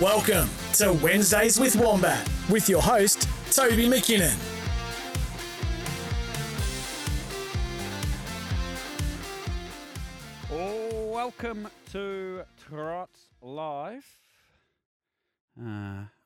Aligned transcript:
Welcome 0.00 0.50
to 0.74 0.92
Wednesdays 0.92 1.58
with 1.58 1.74
Wombat 1.74 2.28
with 2.50 2.68
your 2.68 2.82
host, 2.82 3.26
Toby 3.50 3.88
McKinnon. 3.88 4.36
Oh, 10.52 11.06
welcome 11.10 11.68
to 11.92 12.42
Trots 12.68 13.20
Live. 13.40 14.04
Uh, 15.58 15.64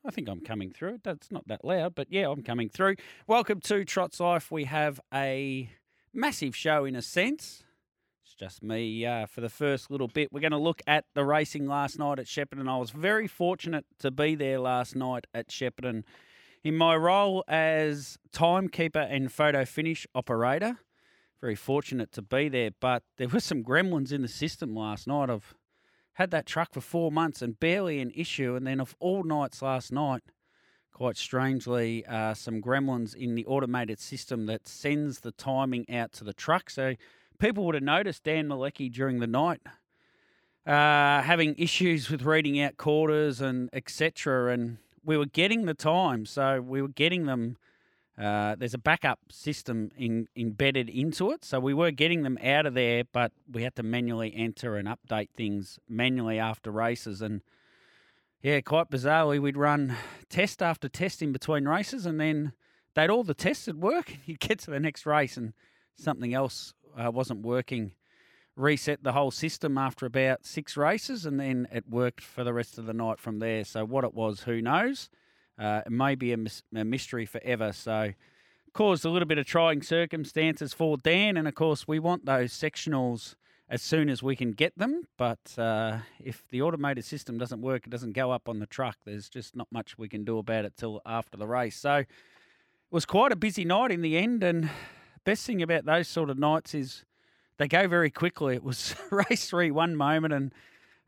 I 0.05 0.11
think 0.11 0.27
I'm 0.27 0.41
coming 0.41 0.71
through. 0.71 0.99
That's 1.05 1.31
not 1.31 1.47
that 1.47 1.63
loud, 1.63 1.95
but 1.95 2.11
yeah, 2.11 2.29
I'm 2.29 2.43
coming 2.43 2.67
through. 2.67 2.97
Welcome 3.25 3.61
to 3.61 3.85
Trots 3.85 4.19
Life. 4.19 4.51
We 4.51 4.65
have 4.65 4.99
a 5.13 5.69
massive 6.13 6.57
show 6.57 6.83
in 6.83 6.97
a 6.97 7.01
sense. 7.01 7.63
Just 8.41 8.63
me 8.63 9.05
uh, 9.05 9.27
for 9.27 9.41
the 9.41 9.49
first 9.49 9.91
little 9.91 10.07
bit. 10.07 10.33
We're 10.33 10.39
going 10.39 10.51
to 10.51 10.57
look 10.57 10.81
at 10.87 11.05
the 11.13 11.23
racing 11.23 11.67
last 11.67 11.99
night 11.99 12.17
at 12.17 12.25
Shepparton. 12.25 12.67
I 12.67 12.77
was 12.77 12.89
very 12.89 13.27
fortunate 13.27 13.85
to 13.99 14.09
be 14.09 14.33
there 14.33 14.59
last 14.59 14.95
night 14.95 15.27
at 15.31 15.49
Shepparton 15.49 16.03
in 16.63 16.75
my 16.75 16.95
role 16.95 17.43
as 17.47 18.17
timekeeper 18.31 18.99
and 18.99 19.31
photo 19.31 19.63
finish 19.63 20.07
operator 20.15 20.79
very 21.41 21.55
fortunate 21.55 22.11
to 22.13 22.21
be 22.21 22.47
there, 22.47 22.69
but 22.79 23.03
there 23.17 23.27
were 23.27 23.39
some 23.39 23.63
gremlins 23.63 24.11
in 24.11 24.21
the 24.21 24.27
system 24.27 24.75
last 24.75 25.07
night. 25.07 25.29
I've 25.29 25.55
had 26.13 26.29
that 26.31 26.45
truck 26.45 26.71
for 26.71 26.81
four 26.81 27.11
months 27.11 27.41
and 27.41 27.59
barely 27.59 27.99
an 27.99 28.11
issue, 28.11 28.55
and 28.55 28.65
then 28.65 28.79
of 28.79 28.95
all 28.99 29.23
nights 29.23 29.61
last 29.63 29.91
night, 29.91 30.21
quite 30.93 31.17
strangely, 31.17 32.05
uh, 32.05 32.35
some 32.35 32.61
gremlins 32.61 33.15
in 33.15 33.33
the 33.33 33.45
automated 33.47 33.99
system 33.99 34.45
that 34.45 34.67
sends 34.67 35.21
the 35.21 35.31
timing 35.31 35.89
out 35.89 36.11
to 36.13 36.23
the 36.23 36.33
truck. 36.33 36.69
So 36.69 36.93
people 37.41 37.65
would 37.65 37.75
have 37.75 37.83
noticed 37.83 38.23
Dan 38.23 38.47
Malecki 38.47 38.89
during 38.91 39.19
the 39.19 39.27
night 39.27 39.61
uh, 40.65 41.21
having 41.23 41.55
issues 41.57 42.09
with 42.09 42.21
reading 42.21 42.61
out 42.61 42.77
quarters 42.77 43.41
and 43.41 43.69
etc. 43.73 44.53
And 44.53 44.77
we 45.03 45.17
were 45.17 45.25
getting 45.25 45.65
the 45.65 45.73
time, 45.73 46.25
so 46.25 46.61
we 46.61 46.81
were 46.81 46.87
getting 46.87 47.25
them. 47.25 47.57
Uh, 48.17 48.55
there's 48.55 48.75
a 48.75 48.77
backup 48.79 49.19
system 49.31 49.89
in, 49.97 50.27
embedded 50.35 50.89
into 50.89 51.31
it, 51.31 51.43
so 51.43 51.59
we 51.59 51.73
were 51.73 51.89
getting 51.89 52.21
them 52.21 52.37
out 52.43 52.67
of 52.67 52.75
there, 52.75 53.03
but 53.11 53.31
we 53.51 53.63
had 53.63 53.75
to 53.75 53.81
manually 53.81 54.31
enter 54.35 54.75
and 54.75 54.87
update 54.87 55.29
things 55.35 55.79
manually 55.89 56.37
after 56.37 56.69
races. 56.69 57.21
And 57.21 57.41
yeah, 58.43 58.61
quite 58.61 58.91
bizarrely, 58.91 59.41
we'd 59.41 59.57
run 59.57 59.95
test 60.29 60.61
after 60.61 60.87
test 60.87 61.23
in 61.23 61.31
between 61.31 61.67
races, 61.67 62.05
and 62.05 62.19
then 62.19 62.53
they'd 62.93 63.09
all 63.09 63.23
the 63.23 63.33
tests 63.33 63.65
would 63.65 63.81
work. 63.81 64.13
You'd 64.25 64.39
get 64.39 64.59
to 64.59 64.71
the 64.71 64.79
next 64.79 65.07
race, 65.07 65.35
and 65.35 65.53
something 65.95 66.33
else 66.33 66.73
uh, 66.97 67.11
wasn't 67.11 67.41
working. 67.41 67.93
Reset 68.55 69.03
the 69.03 69.13
whole 69.13 69.31
system 69.31 69.77
after 69.77 70.05
about 70.05 70.45
six 70.45 70.75
races, 70.75 71.25
and 71.25 71.39
then 71.39 71.67
it 71.71 71.89
worked 71.89 72.21
for 72.21 72.43
the 72.43 72.53
rest 72.53 72.77
of 72.77 72.85
the 72.85 72.93
night 72.93 73.19
from 73.19 73.39
there. 73.39 73.63
So 73.63 73.85
what 73.85 74.03
it 74.03 74.13
was, 74.13 74.41
who 74.41 74.61
knows? 74.61 75.09
Uh, 75.61 75.81
it 75.85 75.91
may 75.91 76.15
be 76.15 76.33
a, 76.33 76.37
mis- 76.37 76.63
a 76.75 76.83
mystery 76.83 77.25
forever. 77.25 77.71
So, 77.71 78.13
caused 78.73 79.05
a 79.05 79.09
little 79.09 79.27
bit 79.27 79.37
of 79.37 79.45
trying 79.45 79.81
circumstances 79.81 80.73
for 80.73 80.97
Dan. 80.97 81.37
And 81.37 81.47
of 81.47 81.55
course, 81.55 81.87
we 81.87 81.99
want 81.99 82.25
those 82.25 82.51
sectionals 82.51 83.35
as 83.69 83.81
soon 83.81 84.09
as 84.09 84.23
we 84.23 84.35
can 84.35 84.51
get 84.51 84.77
them. 84.77 85.03
But 85.17 85.57
uh, 85.57 85.99
if 86.19 86.47
the 86.49 86.61
automated 86.61 87.05
system 87.05 87.37
doesn't 87.37 87.61
work, 87.61 87.85
it 87.85 87.89
doesn't 87.89 88.13
go 88.13 88.31
up 88.31 88.49
on 88.49 88.59
the 88.59 88.65
truck, 88.65 88.97
there's 89.05 89.29
just 89.29 89.55
not 89.55 89.67
much 89.71 89.97
we 89.97 90.09
can 90.09 90.23
do 90.23 90.39
about 90.39 90.65
it 90.65 90.73
till 90.77 91.01
after 91.05 91.37
the 91.37 91.47
race. 91.47 91.77
So, 91.77 91.95
it 91.97 92.07
was 92.89 93.05
quite 93.05 93.31
a 93.31 93.37
busy 93.37 93.63
night 93.63 93.91
in 93.91 94.01
the 94.01 94.17
end. 94.17 94.43
And 94.43 94.69
best 95.23 95.45
thing 95.45 95.61
about 95.61 95.85
those 95.85 96.07
sort 96.07 96.29
of 96.29 96.37
nights 96.37 96.73
is 96.73 97.05
they 97.57 97.67
go 97.67 97.87
very 97.87 98.09
quickly. 98.09 98.55
It 98.55 98.63
was 98.63 98.95
race 99.11 99.49
three 99.49 99.71
one 99.71 99.95
moment 99.95 100.33
and 100.33 100.53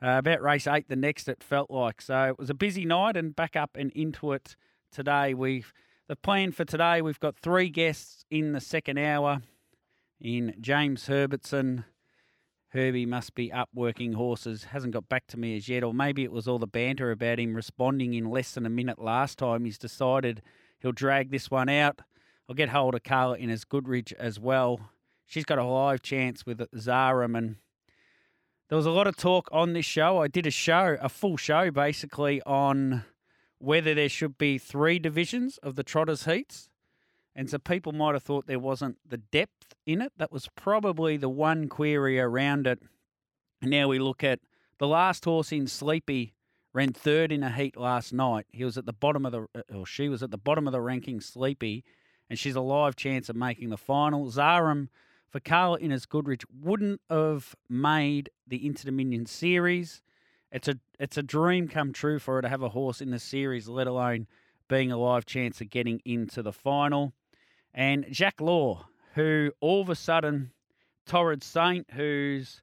uh, 0.01 0.17
about 0.19 0.41
race 0.41 0.67
eight 0.67 0.89
the 0.89 0.95
next. 0.95 1.27
It 1.27 1.43
felt 1.43 1.71
like 1.71 2.01
so. 2.01 2.23
It 2.25 2.39
was 2.39 2.49
a 2.49 2.55
busy 2.55 2.85
night 2.85 3.17
and 3.17 3.35
back 3.35 3.55
up 3.55 3.71
and 3.75 3.91
into 3.91 4.33
it 4.33 4.55
today. 4.91 5.33
We've 5.33 5.73
the 6.07 6.15
plan 6.15 6.51
for 6.51 6.65
today. 6.65 7.01
We've 7.01 7.19
got 7.19 7.37
three 7.37 7.69
guests 7.69 8.25
in 8.29 8.51
the 8.51 8.61
second 8.61 8.97
hour. 8.97 9.41
In 10.19 10.55
James 10.61 11.07
Herbertson, 11.07 11.85
Herbie 12.69 13.05
must 13.05 13.35
be 13.35 13.51
up 13.51 13.69
working 13.73 14.13
horses. 14.13 14.65
Hasn't 14.65 14.93
got 14.93 15.09
back 15.09 15.27
to 15.27 15.37
me 15.37 15.57
as 15.57 15.67
yet, 15.67 15.83
or 15.83 15.93
maybe 15.93 16.23
it 16.23 16.31
was 16.31 16.47
all 16.47 16.59
the 16.59 16.67
banter 16.67 17.11
about 17.11 17.39
him 17.39 17.55
responding 17.55 18.13
in 18.13 18.29
less 18.29 18.53
than 18.53 18.65
a 18.65 18.69
minute 18.69 18.99
last 18.99 19.37
time. 19.37 19.65
He's 19.65 19.77
decided 19.77 20.41
he'll 20.79 20.91
drag 20.91 21.29
this 21.29 21.51
one 21.51 21.69
out. 21.69 22.01
I'll 22.47 22.55
get 22.55 22.69
hold 22.69 22.95
of 22.95 23.03
Carla 23.03 23.37
Innes 23.37 23.65
Goodridge 23.65 24.13
as 24.13 24.39
well. 24.39 24.91
She's 25.25 25.45
got 25.45 25.57
a 25.57 25.63
live 25.63 26.01
chance 26.01 26.45
with 26.45 26.59
Zaram 26.75 27.37
and 27.37 27.55
there 28.69 28.77
was 28.77 28.85
a 28.85 28.91
lot 28.91 29.07
of 29.07 29.15
talk 29.15 29.49
on 29.51 29.73
this 29.73 29.85
show. 29.85 30.21
I 30.21 30.27
did 30.27 30.47
a 30.47 30.51
show, 30.51 30.97
a 30.99 31.09
full 31.09 31.37
show 31.37 31.69
basically, 31.69 32.41
on 32.41 33.03
whether 33.59 33.93
there 33.93 34.09
should 34.09 34.37
be 34.37 34.57
three 34.57 34.99
divisions 34.99 35.57
of 35.59 35.75
the 35.75 35.83
Trotters 35.83 36.25
Heats. 36.25 36.69
And 37.35 37.49
so 37.49 37.57
people 37.57 37.91
might 37.91 38.13
have 38.13 38.23
thought 38.23 38.47
there 38.47 38.59
wasn't 38.59 38.97
the 39.07 39.17
depth 39.17 39.73
in 39.85 40.01
it. 40.01 40.11
That 40.17 40.31
was 40.31 40.49
probably 40.55 41.17
the 41.17 41.29
one 41.29 41.69
query 41.69 42.19
around 42.19 42.67
it. 42.67 42.79
And 43.61 43.71
now 43.71 43.87
we 43.87 43.99
look 43.99 44.23
at 44.23 44.39
the 44.79 44.87
last 44.87 45.23
horse 45.25 45.51
in 45.51 45.67
Sleepy 45.67 46.33
ran 46.73 46.91
third 46.91 47.31
in 47.31 47.43
a 47.43 47.51
heat 47.51 47.77
last 47.77 48.11
night. 48.11 48.47
He 48.51 48.63
was 48.63 48.77
at 48.77 48.85
the 48.85 48.93
bottom 48.93 49.25
of 49.25 49.31
the, 49.31 49.47
uh, 49.55 49.77
or 49.77 49.85
she 49.85 50.09
was 50.09 50.23
at 50.23 50.31
the 50.31 50.37
bottom 50.37 50.67
of 50.67 50.73
the 50.73 50.81
ranking, 50.81 51.21
Sleepy, 51.21 51.83
and 52.29 52.39
she's 52.39 52.55
a 52.55 52.61
live 52.61 52.95
chance 52.95 53.29
of 53.29 53.35
making 53.35 53.69
the 53.69 53.77
final. 53.77 54.27
Zaram 54.27 54.87
for 55.29 55.39
Carla 55.39 55.79
Innes 55.79 56.05
Goodrich 56.05 56.43
wouldn't 56.61 57.01
have 57.09 57.55
made 57.69 58.29
the 58.47 58.65
Inter 58.65 58.85
Dominion 58.85 59.25
series. 59.25 60.01
It's 60.51 60.67
a 60.67 60.75
it's 60.99 61.17
a 61.17 61.23
dream 61.23 61.67
come 61.67 61.91
true 61.91 62.19
for 62.19 62.35
her 62.35 62.41
to 62.41 62.49
have 62.49 62.61
a 62.61 62.69
horse 62.69 63.01
in 63.01 63.09
the 63.09 63.19
series, 63.19 63.67
let 63.67 63.87
alone 63.87 64.27
being 64.67 64.91
a 64.91 64.97
live 64.97 65.25
chance 65.25 65.59
of 65.61 65.69
getting 65.69 66.01
into 66.05 66.41
the 66.41 66.53
final. 66.53 67.13
And 67.73 68.05
Jack 68.11 68.39
Law, 68.39 68.85
who 69.15 69.51
all 69.59 69.81
of 69.81 69.89
a 69.89 69.95
sudden, 69.95 70.51
Torrid 71.05 71.43
Saint, 71.43 71.89
who's 71.91 72.61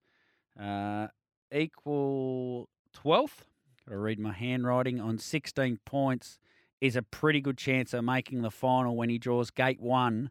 uh, 0.58 1.08
equal 1.52 2.68
12th, 2.96 3.46
got 3.86 3.92
to 3.92 3.98
read 3.98 4.18
my 4.18 4.32
handwriting, 4.32 5.00
on 5.00 5.18
16 5.18 5.80
points, 5.84 6.38
is 6.80 6.96
a 6.96 7.02
pretty 7.02 7.40
good 7.40 7.58
chance 7.58 7.92
of 7.92 8.04
making 8.04 8.42
the 8.42 8.50
final 8.50 8.96
when 8.96 9.10
he 9.10 9.18
draws 9.18 9.50
gate 9.50 9.80
one 9.80 10.30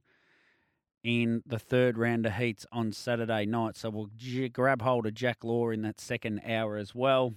in 1.03 1.43
the 1.45 1.59
third 1.59 1.97
round 1.97 2.25
of 2.25 2.33
heats 2.33 2.65
on 2.71 2.91
Saturday 2.91 3.45
night. 3.45 3.77
So 3.77 3.89
we'll 3.89 4.09
grab 4.51 4.81
hold 4.81 5.05
of 5.05 5.13
Jack 5.13 5.43
Law 5.43 5.69
in 5.69 5.81
that 5.83 5.99
second 5.99 6.41
hour 6.45 6.77
as 6.77 6.93
well. 6.93 7.33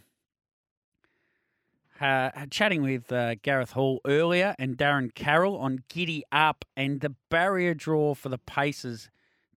Uh, 2.01 2.31
chatting 2.51 2.83
with 2.83 3.13
uh, 3.13 3.37
Gareth 3.43 3.73
Hall 3.73 4.01
earlier 4.05 4.57
and 4.59 4.77
Darren 4.77 5.15
Carroll 5.15 5.57
on 5.57 5.85
Giddy 5.89 6.25
Up 6.33 6.65
and 6.77 7.01
the 7.01 7.15
barrier 7.31 7.75
draw 7.75 8.15
for 8.15 8.29
the 8.29 8.39
Pacers, 8.39 9.09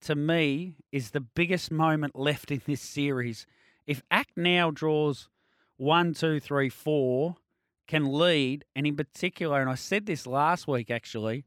to 0.01 0.15
me, 0.15 0.75
is 0.91 1.11
the 1.11 1.21
biggest 1.21 1.71
moment 1.71 2.17
left 2.17 2.51
in 2.51 2.61
this 2.65 2.81
series. 2.81 3.45
If 3.87 4.01
Act 4.11 4.31
now 4.35 4.71
draws 4.71 5.29
one, 5.77 6.13
two, 6.13 6.41
three, 6.41 6.67
four, 6.67 7.37
can 7.87 8.11
lead, 8.11 8.65
and 8.75 8.87
in 8.87 8.95
particular, 8.95 9.61
and 9.61 9.69
I 9.69 9.75
said 9.75 10.05
this 10.05 10.25
last 10.25 10.67
week 10.67 10.89
actually, 10.89 11.43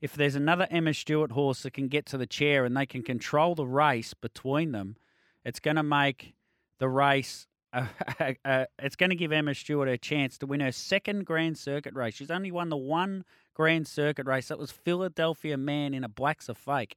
if 0.00 0.14
there's 0.14 0.34
another 0.34 0.66
Emma 0.70 0.94
Stewart 0.94 1.32
horse 1.32 1.62
that 1.62 1.74
can 1.74 1.88
get 1.88 2.06
to 2.06 2.18
the 2.18 2.26
chair 2.26 2.64
and 2.64 2.76
they 2.76 2.86
can 2.86 3.02
control 3.02 3.54
the 3.54 3.66
race 3.66 4.14
between 4.14 4.72
them, 4.72 4.96
it's 5.44 5.60
going 5.60 5.76
to 5.76 5.82
make 5.82 6.34
the 6.78 6.88
race. 6.88 7.46
Uh, 7.72 8.66
it's 8.78 8.96
going 8.96 9.10
to 9.10 9.16
give 9.16 9.32
Emma 9.32 9.54
Stewart 9.54 9.88
a 9.88 9.96
chance 9.96 10.36
to 10.38 10.46
win 10.46 10.60
her 10.60 10.72
second 10.72 11.24
Grand 11.24 11.56
Circuit 11.56 11.94
race. 11.94 12.14
She's 12.14 12.30
only 12.30 12.50
won 12.50 12.68
the 12.68 12.76
one 12.76 13.24
Grand 13.54 13.86
Circuit 13.88 14.26
race. 14.26 14.48
That 14.48 14.58
was 14.58 14.70
Philadelphia 14.70 15.56
Man 15.56 15.94
in 15.94 16.04
a 16.04 16.08
Blacks 16.08 16.48
a 16.48 16.54
Fake. 16.54 16.96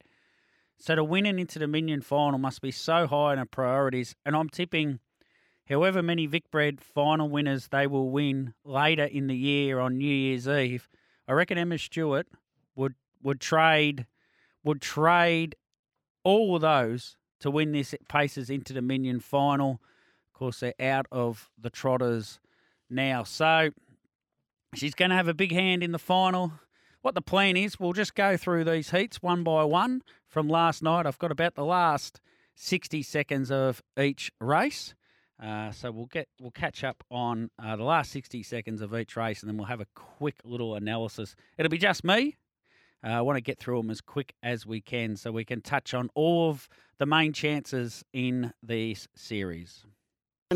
So 0.78 0.96
to 0.96 1.04
win 1.04 1.26
an 1.26 1.40
Inter 1.40 1.62
Dominion 1.62 2.02
final 2.02 2.38
must 2.38 2.62
be 2.62 2.72
so 2.72 3.08
high 3.08 3.34
in 3.34 3.40
her 3.40 3.46
priorities. 3.46 4.16
And 4.26 4.36
I'm 4.36 4.50
tipping 4.50 5.00
however 5.70 6.02
many 6.02 6.26
Vic 6.26 6.50
Bred 6.52 6.82
final 6.82 7.30
winners 7.30 7.68
they 7.70 7.88
will 7.88 8.10
win 8.10 8.54
later 8.64 9.06
in 9.06 9.28
the 9.28 9.36
year 9.36 9.80
on 9.80 9.98
New 9.98 10.14
Year's 10.14 10.48
Eve 10.48 10.90
I 11.28 11.34
reckon 11.34 11.58
Emma 11.58 11.78
Stewart 11.78 12.28
would 12.76 12.96
would 13.22 13.40
trade 13.40 14.06
would 14.64 14.82
trade 14.82 15.56
all 16.24 16.56
of 16.56 16.62
those 16.62 17.18
to 17.40 17.52
win 17.52 17.72
this 17.72 17.94
Pacers 18.08 18.50
Inter 18.50 18.76
Dominion 18.76 19.20
final. 19.20 19.82
Of 20.28 20.40
course, 20.40 20.60
they're 20.60 20.74
out 20.80 21.06
of 21.12 21.50
the 21.58 21.70
Trotters 21.70 22.40
now, 22.90 23.24
so 23.24 23.70
she's 24.74 24.96
going 24.96 25.10
to 25.10 25.16
have 25.16 25.28
a 25.28 25.34
big 25.34 25.52
hand 25.52 25.84
in 25.84 25.92
the 25.92 26.00
final. 26.00 26.54
What 27.02 27.14
the 27.14 27.22
plan 27.22 27.56
is, 27.56 27.80
we'll 27.80 27.94
just 27.94 28.16
go 28.16 28.36
through 28.36 28.64
these 28.64 28.90
heats 28.90 29.22
one 29.22 29.44
by 29.44 29.64
one 29.64 30.02
from 30.28 30.48
last 30.48 30.82
night. 30.82 31.06
I've 31.06 31.20
got 31.20 31.32
about 31.32 31.54
the 31.54 31.66
last 31.66 32.20
60 32.56 33.04
seconds 33.04 33.52
of 33.52 33.84
each 34.00 34.32
race. 34.42 34.96
Uh, 35.42 35.72
so 35.72 35.92
we'll 35.92 36.06
get 36.06 36.28
we'll 36.40 36.52
catch 36.52 36.84
up 36.84 37.04
on 37.12 37.50
uh, 37.62 37.76
the 37.76 37.84
last 37.84 38.12
60 38.12 38.42
seconds 38.44 38.82
of 38.82 38.96
each 38.96 39.16
race, 39.16 39.42
and 39.42 39.50
then 39.50 39.58
we'll 39.58 39.68
have 39.68 39.82
a 39.82 39.88
quick 39.94 40.36
little 40.44 40.76
analysis. 40.76 41.36
It'll 41.58 41.70
be 41.70 41.78
just 41.78 42.04
me. 42.04 42.38
Uh, 43.04 43.10
I 43.10 43.22
want 43.22 43.38
to 43.38 43.42
get 43.42 43.60
through 43.60 43.82
them 43.82 43.92
as 43.92 44.02
quick 44.02 44.34
as 44.42 44.66
we 44.66 44.82
can, 44.82 45.16
so 45.18 45.32
we 45.32 45.46
can 45.46 45.62
touch 45.62 45.94
on 45.94 46.10
all 46.16 46.50
of 46.50 46.70
the 46.98 47.06
main 47.06 47.34
chances 47.34 48.04
in 48.14 48.54
this 48.64 49.08
series 49.16 49.86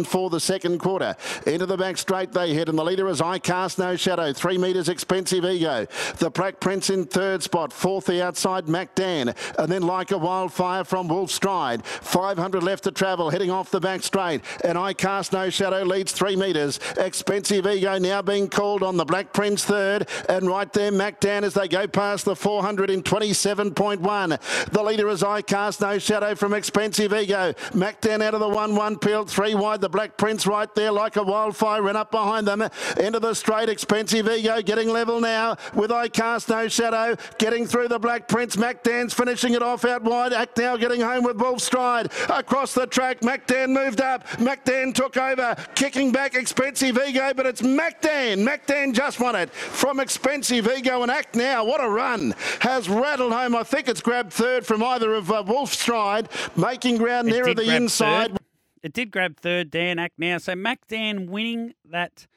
for 0.03 0.29
the 0.29 0.39
second 0.39 0.79
quarter. 0.79 1.15
Into 1.45 1.65
the 1.65 1.77
back 1.77 1.97
straight 1.97 2.31
they 2.31 2.53
head, 2.53 2.69
and 2.69 2.77
the 2.77 2.83
leader 2.83 3.07
is 3.07 3.21
I 3.21 3.39
Cast 3.39 3.79
No 3.79 3.95
Shadow. 3.95 4.33
Three 4.33 4.57
metres 4.57 4.89
expensive 4.89 5.45
ego. 5.45 5.87
The 6.17 6.29
Black 6.29 6.59
Prince 6.59 6.89
in 6.89 7.05
third 7.05 7.43
spot. 7.43 7.71
Fourth 7.71 8.05
the 8.05 8.23
outside 8.23 8.67
Mac 8.67 8.95
Dan. 8.95 9.33
And 9.57 9.71
then 9.71 9.83
like 9.83 10.11
a 10.11 10.17
wildfire 10.17 10.83
from 10.83 11.07
Wolf 11.07 11.31
Stride. 11.31 11.85
500 11.85 12.63
left 12.63 12.83
to 12.85 12.91
travel, 12.91 13.29
heading 13.29 13.51
off 13.51 13.71
the 13.71 13.79
back 13.79 14.03
straight. 14.03 14.41
And 14.63 14.77
I 14.77 14.93
Cast 14.93 15.33
No 15.33 15.49
Shadow 15.49 15.83
leads 15.83 16.11
three 16.11 16.35
metres. 16.35 16.79
Expensive 16.97 17.67
ego 17.67 17.97
now 17.97 18.21
being 18.21 18.49
called 18.49 18.83
on 18.83 18.97
the 18.97 19.05
Black 19.05 19.33
Prince 19.33 19.65
third. 19.65 20.07
And 20.27 20.47
right 20.47 20.71
there 20.73 20.91
Mac 20.91 21.19
Dan 21.19 21.43
as 21.43 21.53
they 21.53 21.67
go 21.67 21.87
past 21.87 22.25
the 22.25 22.35
400 22.35 22.89
in 22.89 23.03
27.1. 23.03 24.71
The 24.71 24.83
leader 24.83 25.09
is 25.09 25.23
I 25.23 25.41
Cast 25.41 25.81
No 25.81 25.99
Shadow 25.99 26.35
from 26.35 26.53
Expensive 26.53 27.13
Ego. 27.13 27.53
Mac 27.73 28.01
Dan 28.01 28.21
out 28.21 28.33
of 28.33 28.39
the 28.39 28.49
1-1 28.49 29.01
peeled 29.01 29.29
three 29.29 29.55
wide 29.55 29.81
the 29.81 29.88
Black 29.91 30.17
Prince 30.17 30.47
right 30.47 30.73
there 30.75 30.91
like 30.91 31.15
a 31.15 31.23
wildfire. 31.23 31.81
ran 31.81 31.95
up 31.95 32.11
behind 32.11 32.47
them. 32.47 32.61
Into 32.97 33.19
the 33.19 33.33
straight. 33.33 33.69
Expensive 33.69 34.29
Ego 34.29 34.61
getting 34.61 34.89
level 34.89 35.19
now 35.19 35.57
with 35.73 35.91
I 35.91 36.07
Cast 36.07 36.49
No 36.49 36.67
Shadow. 36.67 37.15
Getting 37.37 37.65
through 37.65 37.87
the 37.87 37.99
Black 37.99 38.27
Prince. 38.27 38.57
Mac 38.57 38.83
Dan's 38.83 39.13
finishing 39.13 39.53
it 39.53 39.61
off 39.61 39.85
out 39.85 40.03
wide. 40.03 40.33
Act 40.33 40.57
now 40.57 40.77
getting 40.77 41.01
home 41.01 41.23
with 41.23 41.37
Wolf 41.37 41.61
Stride. 41.61 42.11
Across 42.29 42.73
the 42.73 42.87
track. 42.87 43.23
Mac 43.23 43.47
Dan 43.47 43.73
moved 43.73 44.01
up. 44.01 44.39
Mac 44.39 44.65
Dan 44.65 44.93
took 44.93 45.17
over. 45.17 45.55
Kicking 45.75 46.11
back 46.11 46.35
Expensive 46.35 46.97
Ego, 46.97 47.33
but 47.35 47.45
it's 47.45 47.61
Mac 47.61 48.01
Dan. 48.01 48.43
Mac 48.43 48.65
Dan 48.67 48.93
just 48.93 49.19
won 49.19 49.35
it 49.35 49.49
from 49.51 49.99
Expensive 49.99 50.67
Ego 50.67 51.01
and 51.01 51.11
Act 51.11 51.35
now. 51.35 51.63
What 51.65 51.83
a 51.83 51.89
run. 51.89 52.33
Has 52.61 52.89
rattled 52.89 53.33
home. 53.33 53.55
I 53.55 53.63
think 53.63 53.87
it's 53.87 54.01
grabbed 54.01 54.33
third 54.33 54.65
from 54.65 54.83
either 54.83 55.13
of 55.13 55.31
uh, 55.31 55.43
Wolf 55.45 55.73
Stride. 55.73 56.29
Making 56.55 56.97
ground 56.97 57.27
nearer 57.27 57.53
the 57.53 57.75
inside. 57.75 58.31
Third. 58.31 58.38
It 58.81 58.93
did 58.93 59.11
grab 59.11 59.37
third, 59.37 59.69
Dan 59.69 59.99
Act 59.99 60.15
now. 60.17 60.37
So 60.37 60.55
Mac 60.55 60.87
Dan 60.87 61.27
winning 61.27 61.73
that 61.83 62.27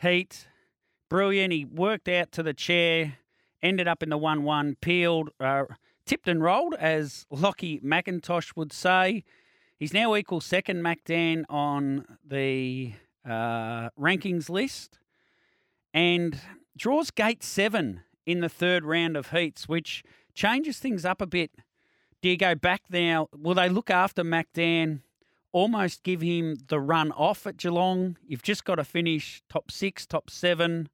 heat. 0.00 0.46
Brilliant. 1.08 1.52
He 1.52 1.64
worked 1.64 2.08
out 2.08 2.30
to 2.32 2.42
the 2.42 2.54
chair, 2.54 3.18
ended 3.62 3.88
up 3.88 4.02
in 4.02 4.10
the 4.10 4.18
1 4.18 4.44
1, 4.44 4.76
peeled, 4.80 5.30
uh, 5.40 5.64
tipped 6.06 6.28
and 6.28 6.42
rolled, 6.42 6.74
as 6.74 7.26
Lockie 7.30 7.80
McIntosh 7.80 8.56
would 8.56 8.72
say. 8.72 9.24
He's 9.78 9.92
now 9.92 10.14
equal 10.14 10.40
second 10.40 10.82
Mac 10.82 11.04
Dan 11.04 11.46
on 11.48 12.04
the 12.24 12.94
uh, 13.24 13.90
rankings 13.98 14.48
list 14.48 14.98
and 15.94 16.40
draws 16.76 17.10
gate 17.10 17.42
seven 17.42 18.02
in 18.26 18.40
the 18.40 18.48
third 18.48 18.84
round 18.84 19.16
of 19.16 19.30
heats, 19.30 19.68
which 19.68 20.04
changes 20.34 20.78
things 20.78 21.04
up 21.04 21.20
a 21.20 21.26
bit. 21.26 21.50
Do 22.22 22.28
you 22.28 22.36
go 22.36 22.54
back 22.54 22.82
now? 22.90 23.28
Will 23.32 23.54
they 23.54 23.68
look 23.68 23.90
after 23.90 24.24
Mac 24.24 24.48
Dan 24.52 25.02
almost 25.52 26.02
give 26.02 26.20
him 26.20 26.56
the 26.68 26.80
run 26.80 27.12
off 27.12 27.46
at 27.46 27.56
Geelong. 27.56 28.16
You've 28.26 28.42
just 28.42 28.64
got 28.64 28.76
to 28.76 28.84
finish 28.84 29.42
top 29.48 29.70
six, 29.70 30.06
top 30.06 30.30
seven. 30.30 30.88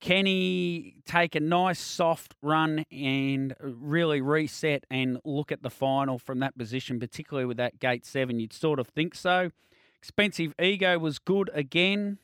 Can 0.00 0.26
he 0.26 0.96
take 1.06 1.34
a 1.34 1.40
nice 1.40 1.78
soft 1.80 2.34
run 2.42 2.84
and 2.90 3.54
really 3.60 4.20
reset 4.20 4.84
and 4.90 5.18
look 5.24 5.50
at 5.50 5.62
the 5.62 5.70
final 5.70 6.18
from 6.18 6.38
that 6.40 6.56
position, 6.56 7.00
particularly 7.00 7.46
with 7.46 7.56
that 7.56 7.78
gate 7.80 8.04
seven? 8.04 8.38
You'd 8.38 8.52
sort 8.52 8.78
of 8.78 8.88
think 8.88 9.14
so. 9.14 9.50
Expensive 9.98 10.54
ego 10.60 10.98
was 10.98 11.18
good 11.18 11.50
again. 11.54 12.18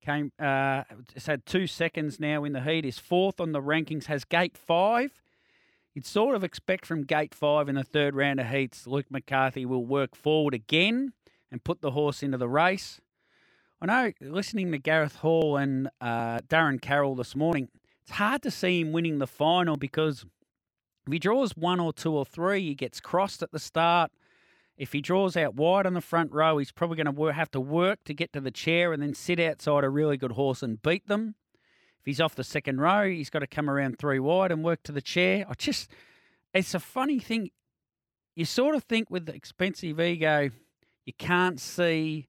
Came, 0.00 0.32
uh, 0.40 0.82
it's 1.14 1.26
had 1.26 1.46
two 1.46 1.66
seconds 1.66 2.18
now 2.18 2.44
in 2.44 2.54
the 2.54 2.62
heat. 2.62 2.84
Is 2.84 2.98
fourth 2.98 3.40
on 3.40 3.52
the 3.52 3.60
rankings. 3.60 4.06
Has 4.06 4.24
gate 4.24 4.56
five. 4.56 5.22
You'd 5.94 6.06
sort 6.06 6.34
of 6.34 6.42
expect 6.42 6.86
from 6.86 7.04
gate 7.04 7.34
five 7.34 7.68
in 7.68 7.74
the 7.74 7.84
third 7.84 8.14
round 8.14 8.40
of 8.40 8.46
heats, 8.46 8.86
Luke 8.86 9.10
McCarthy 9.10 9.66
will 9.66 9.84
work 9.84 10.16
forward 10.16 10.54
again 10.54 11.12
and 11.50 11.62
put 11.62 11.82
the 11.82 11.90
horse 11.90 12.22
into 12.22 12.38
the 12.38 12.48
race. 12.48 13.00
I 13.80 13.86
know, 13.86 14.12
listening 14.20 14.72
to 14.72 14.78
Gareth 14.78 15.16
Hall 15.16 15.58
and 15.58 15.90
uh, 16.00 16.38
Darren 16.48 16.80
Carroll 16.80 17.14
this 17.14 17.36
morning, 17.36 17.68
it's 18.00 18.12
hard 18.12 18.42
to 18.42 18.50
see 18.50 18.80
him 18.80 18.92
winning 18.92 19.18
the 19.18 19.26
final 19.26 19.76
because 19.76 20.24
if 21.06 21.12
he 21.12 21.18
draws 21.18 21.52
one 21.56 21.78
or 21.78 21.92
two 21.92 22.14
or 22.14 22.24
three, 22.24 22.60
he 22.68 22.74
gets 22.74 23.00
crossed 23.00 23.42
at 23.42 23.52
the 23.52 23.58
start. 23.58 24.10
If 24.78 24.92
he 24.92 25.02
draws 25.02 25.36
out 25.36 25.56
wide 25.56 25.84
on 25.86 25.92
the 25.92 26.00
front 26.00 26.32
row, 26.32 26.56
he's 26.56 26.72
probably 26.72 26.96
going 27.02 27.14
to 27.14 27.32
have 27.32 27.50
to 27.50 27.60
work 27.60 28.04
to 28.04 28.14
get 28.14 28.32
to 28.32 28.40
the 28.40 28.50
chair 28.50 28.94
and 28.94 29.02
then 29.02 29.14
sit 29.14 29.38
outside 29.38 29.84
a 29.84 29.90
really 29.90 30.16
good 30.16 30.32
horse 30.32 30.62
and 30.62 30.80
beat 30.80 31.06
them. 31.08 31.34
If 32.02 32.06
he's 32.06 32.20
off 32.20 32.34
the 32.34 32.42
second 32.42 32.80
row, 32.80 33.08
he's 33.08 33.30
got 33.30 33.38
to 33.38 33.46
come 33.46 33.70
around 33.70 33.96
three 33.96 34.18
wide 34.18 34.50
and 34.50 34.64
work 34.64 34.82
to 34.82 34.92
the 34.92 35.00
chair. 35.00 35.46
I 35.48 35.54
just, 35.54 35.88
it's 36.52 36.74
a 36.74 36.80
funny 36.80 37.20
thing. 37.20 37.50
You 38.34 38.44
sort 38.44 38.74
of 38.74 38.82
think 38.82 39.08
with 39.08 39.26
the 39.26 39.34
expensive 39.36 40.00
ego, 40.00 40.50
you 41.04 41.12
can't 41.12 41.60
see 41.60 42.26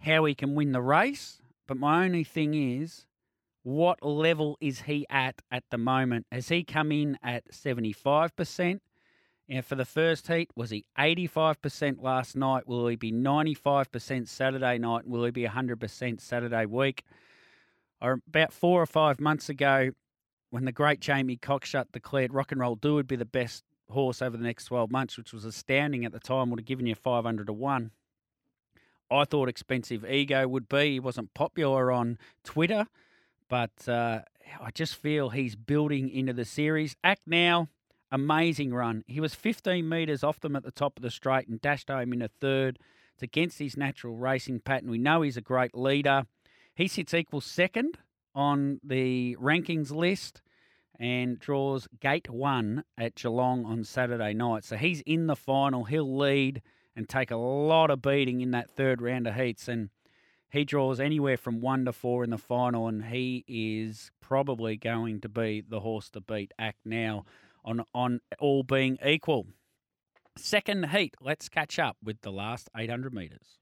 how 0.00 0.24
he 0.24 0.34
can 0.34 0.56
win 0.56 0.72
the 0.72 0.82
race. 0.82 1.40
But 1.68 1.76
my 1.76 2.04
only 2.04 2.24
thing 2.24 2.54
is, 2.54 3.06
what 3.62 4.04
level 4.04 4.58
is 4.60 4.82
he 4.82 5.06
at 5.08 5.40
at 5.52 5.62
the 5.70 5.78
moment? 5.78 6.26
Has 6.32 6.48
he 6.48 6.64
come 6.64 6.90
in 6.90 7.16
at 7.22 7.52
75%? 7.52 8.80
And 9.48 9.64
for 9.64 9.76
the 9.76 9.84
first 9.84 10.26
heat, 10.26 10.50
was 10.56 10.70
he 10.70 10.84
85% 10.98 12.02
last 12.02 12.34
night? 12.34 12.66
Will 12.66 12.88
he 12.88 12.96
be 12.96 13.12
95% 13.12 14.26
Saturday 14.26 14.78
night? 14.78 15.06
Will 15.06 15.24
he 15.24 15.30
be 15.30 15.44
100% 15.44 16.20
Saturday 16.20 16.66
week? 16.66 17.04
About 18.12 18.52
four 18.52 18.82
or 18.82 18.86
five 18.86 19.20
months 19.20 19.48
ago, 19.48 19.90
when 20.50 20.64
the 20.64 20.72
great 20.72 21.00
Jamie 21.00 21.36
Cockshutt 21.36 21.92
declared 21.92 22.32
Rock 22.32 22.52
and 22.52 22.60
Roll 22.60 22.76
Do 22.76 22.94
would 22.94 23.08
be 23.08 23.16
the 23.16 23.24
best 23.24 23.64
horse 23.90 24.22
over 24.22 24.36
the 24.36 24.44
next 24.44 24.64
12 24.64 24.90
months, 24.90 25.16
which 25.16 25.32
was 25.32 25.44
astounding 25.44 26.04
at 26.04 26.12
the 26.12 26.20
time, 26.20 26.50
would 26.50 26.60
have 26.60 26.66
given 26.66 26.86
you 26.86 26.94
500 26.94 27.46
to 27.46 27.52
1. 27.52 27.90
I 29.10 29.24
thought 29.24 29.48
Expensive 29.48 30.04
Ego 30.04 30.48
would 30.48 30.68
be. 30.68 30.92
He 30.92 31.00
wasn't 31.00 31.34
popular 31.34 31.92
on 31.92 32.18
Twitter, 32.42 32.86
but 33.48 33.88
uh, 33.88 34.20
I 34.60 34.70
just 34.72 34.96
feel 34.96 35.30
he's 35.30 35.54
building 35.54 36.08
into 36.08 36.32
the 36.32 36.44
series. 36.44 36.96
Act 37.04 37.22
now, 37.26 37.68
amazing 38.10 38.74
run. 38.74 39.04
He 39.06 39.20
was 39.20 39.34
15 39.34 39.88
metres 39.88 40.24
off 40.24 40.40
them 40.40 40.56
at 40.56 40.64
the 40.64 40.72
top 40.72 40.96
of 40.96 41.02
the 41.02 41.10
straight 41.10 41.46
and 41.46 41.60
dashed 41.60 41.88
home 41.88 42.12
in 42.12 42.22
a 42.22 42.28
third. 42.28 42.78
It's 43.14 43.22
against 43.22 43.58
his 43.58 43.76
natural 43.76 44.16
racing 44.16 44.60
pattern. 44.60 44.90
We 44.90 44.98
know 44.98 45.22
he's 45.22 45.36
a 45.36 45.42
great 45.42 45.74
leader. 45.74 46.26
He 46.76 46.88
sits 46.88 47.14
equal 47.14 47.40
second 47.40 47.96
on 48.34 48.80
the 48.84 49.34
rankings 49.40 49.90
list 49.90 50.42
and 51.00 51.38
draws 51.38 51.88
gate 52.00 52.28
one 52.28 52.84
at 52.98 53.14
Geelong 53.14 53.64
on 53.64 53.82
Saturday 53.82 54.34
night. 54.34 54.62
So 54.62 54.76
he's 54.76 55.00
in 55.00 55.26
the 55.26 55.36
final. 55.36 55.84
He'll 55.84 56.16
lead 56.16 56.60
and 56.94 57.08
take 57.08 57.30
a 57.30 57.36
lot 57.36 57.90
of 57.90 58.02
beating 58.02 58.42
in 58.42 58.50
that 58.50 58.70
third 58.70 59.00
round 59.00 59.26
of 59.26 59.34
heats. 59.34 59.68
And 59.68 59.88
he 60.50 60.66
draws 60.66 61.00
anywhere 61.00 61.38
from 61.38 61.62
one 61.62 61.86
to 61.86 61.92
four 61.92 62.22
in 62.24 62.30
the 62.30 62.38
final, 62.38 62.88
and 62.88 63.06
he 63.06 63.44
is 63.48 64.10
probably 64.20 64.76
going 64.76 65.22
to 65.22 65.30
be 65.30 65.62
the 65.66 65.80
horse 65.80 66.10
to 66.10 66.20
beat 66.20 66.52
Act 66.58 66.78
now 66.84 67.24
on 67.64 67.84
on 67.94 68.20
all 68.38 68.62
being 68.62 68.98
equal. 69.04 69.46
Second 70.36 70.90
heat, 70.90 71.14
let's 71.22 71.48
catch 71.48 71.78
up 71.78 71.96
with 72.04 72.20
the 72.20 72.30
last 72.30 72.68
800 72.76 73.14
metres. 73.14 73.58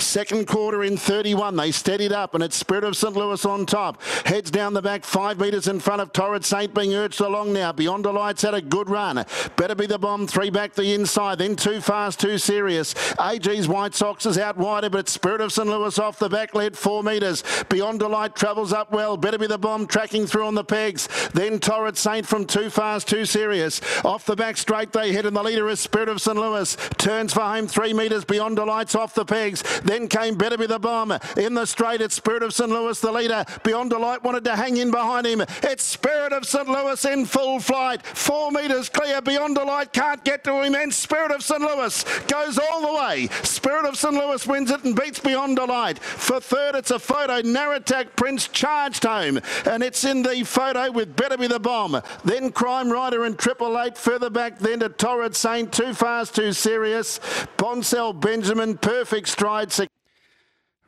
Second 0.00 0.46
quarter 0.46 0.82
in 0.82 0.96
31. 0.96 1.56
They 1.56 1.70
steadied 1.70 2.12
up, 2.12 2.34
and 2.34 2.42
it's 2.42 2.56
Spirit 2.56 2.84
of 2.84 2.96
St. 2.96 3.14
Louis 3.14 3.44
on 3.44 3.66
top. 3.66 4.02
Heads 4.24 4.50
down 4.50 4.74
the 4.74 4.82
back, 4.82 5.04
five 5.04 5.38
metres 5.38 5.68
in 5.68 5.80
front 5.80 6.00
of 6.00 6.12
Torrid 6.12 6.44
Saint 6.44 6.74
being 6.74 6.94
urged 6.94 7.20
along 7.20 7.52
now. 7.52 7.72
Beyond 7.72 8.04
Delight's 8.04 8.42
had 8.42 8.54
a 8.54 8.60
good 8.60 8.90
run. 8.90 9.24
Better 9.56 9.74
be 9.74 9.86
the 9.86 9.98
bomb. 9.98 10.26
Three 10.26 10.50
back 10.50 10.74
the 10.74 10.94
inside. 10.94 11.38
Then 11.38 11.56
too 11.56 11.80
fast, 11.80 12.20
too 12.20 12.38
serious. 12.38 12.94
AG's 13.20 13.68
White 13.68 13.94
Sox 13.94 14.26
is 14.26 14.38
out 14.38 14.56
wider, 14.56 14.90
but 14.90 15.08
Spirit 15.08 15.40
of 15.40 15.52
St. 15.52 15.68
Louis 15.68 15.98
off 15.98 16.18
the 16.18 16.28
back 16.28 16.54
led 16.54 16.76
four 16.76 17.02
metres. 17.02 17.44
Beyond 17.68 18.00
Delight 18.00 18.34
travels 18.34 18.72
up 18.72 18.92
well. 18.92 19.16
Better 19.16 19.38
be 19.38 19.46
the 19.46 19.58
bomb 19.58 19.86
tracking 19.86 20.26
through 20.26 20.46
on 20.46 20.54
the 20.54 20.64
pegs. 20.64 21.08
Then 21.34 21.58
Torrid 21.58 21.96
Saint 21.96 22.26
from 22.26 22.46
too 22.46 22.70
fast, 22.70 23.08
too 23.08 23.24
serious. 23.24 23.80
Off 24.04 24.26
the 24.26 24.36
back 24.36 24.56
straight 24.56 24.92
they 24.92 25.12
head, 25.12 25.26
and 25.26 25.36
the 25.36 25.42
leader 25.42 25.68
is 25.68 25.80
Spirit 25.80 26.08
of 26.08 26.20
St. 26.20 26.36
Louis. 26.36 26.76
Turns 26.98 27.32
for 27.32 27.40
home 27.40 27.66
three 27.66 27.92
metres. 27.92 28.24
Beyond 28.24 28.56
Delight's 28.56 28.94
off 28.94 29.14
the 29.14 29.24
pegs. 29.24 29.62
Then 29.90 30.06
came 30.06 30.36
Better 30.36 30.56
Be 30.56 30.66
the 30.66 30.78
Bomb. 30.78 31.12
In 31.36 31.54
the 31.54 31.66
straight, 31.66 32.00
it's 32.00 32.14
Spirit 32.14 32.44
of 32.44 32.54
St. 32.54 32.70
Louis, 32.70 33.00
the 33.00 33.10
leader. 33.10 33.44
Beyond 33.64 33.90
Delight 33.90 34.22
wanted 34.22 34.44
to 34.44 34.54
hang 34.54 34.76
in 34.76 34.92
behind 34.92 35.26
him. 35.26 35.40
It's 35.64 35.82
Spirit 35.82 36.32
of 36.32 36.46
St. 36.46 36.68
Louis 36.68 37.04
in 37.06 37.26
full 37.26 37.58
flight. 37.58 38.06
Four 38.06 38.52
metres 38.52 38.88
clear. 38.88 39.20
Beyond 39.20 39.56
Delight 39.56 39.92
can't 39.92 40.22
get 40.22 40.44
to 40.44 40.62
him. 40.62 40.76
And 40.76 40.94
Spirit 40.94 41.32
of 41.32 41.42
St. 41.42 41.60
Louis 41.60 42.04
goes 42.28 42.56
all 42.56 42.82
the 42.82 43.00
way. 43.02 43.26
Spirit 43.42 43.84
of 43.84 43.96
St. 43.96 44.14
Louis 44.14 44.46
wins 44.46 44.70
it 44.70 44.84
and 44.84 44.94
beats 44.94 45.18
Beyond 45.18 45.56
Delight. 45.56 45.98
For 45.98 46.38
third, 46.38 46.76
it's 46.76 46.92
a 46.92 47.00
photo. 47.00 47.42
Narratac 47.42 48.14
Prince 48.14 48.46
charged 48.46 49.02
home. 49.02 49.40
And 49.68 49.82
it's 49.82 50.04
in 50.04 50.22
the 50.22 50.44
photo 50.44 50.92
with 50.92 51.16
Better 51.16 51.36
Be 51.36 51.48
the 51.48 51.58
Bomb. 51.58 52.00
Then 52.24 52.52
Crime 52.52 52.92
Rider 52.92 53.24
and 53.24 53.36
Triple 53.36 53.76
Eight 53.80 53.98
further 53.98 54.30
back. 54.30 54.60
Then 54.60 54.78
to 54.78 54.88
Torrid 54.88 55.34
Saint. 55.34 55.72
Too 55.72 55.94
fast, 55.94 56.36
too 56.36 56.52
serious. 56.52 57.18
Bonsell 57.56 58.12
Benjamin. 58.12 58.78
Perfect 58.78 59.26
stride. 59.26 59.72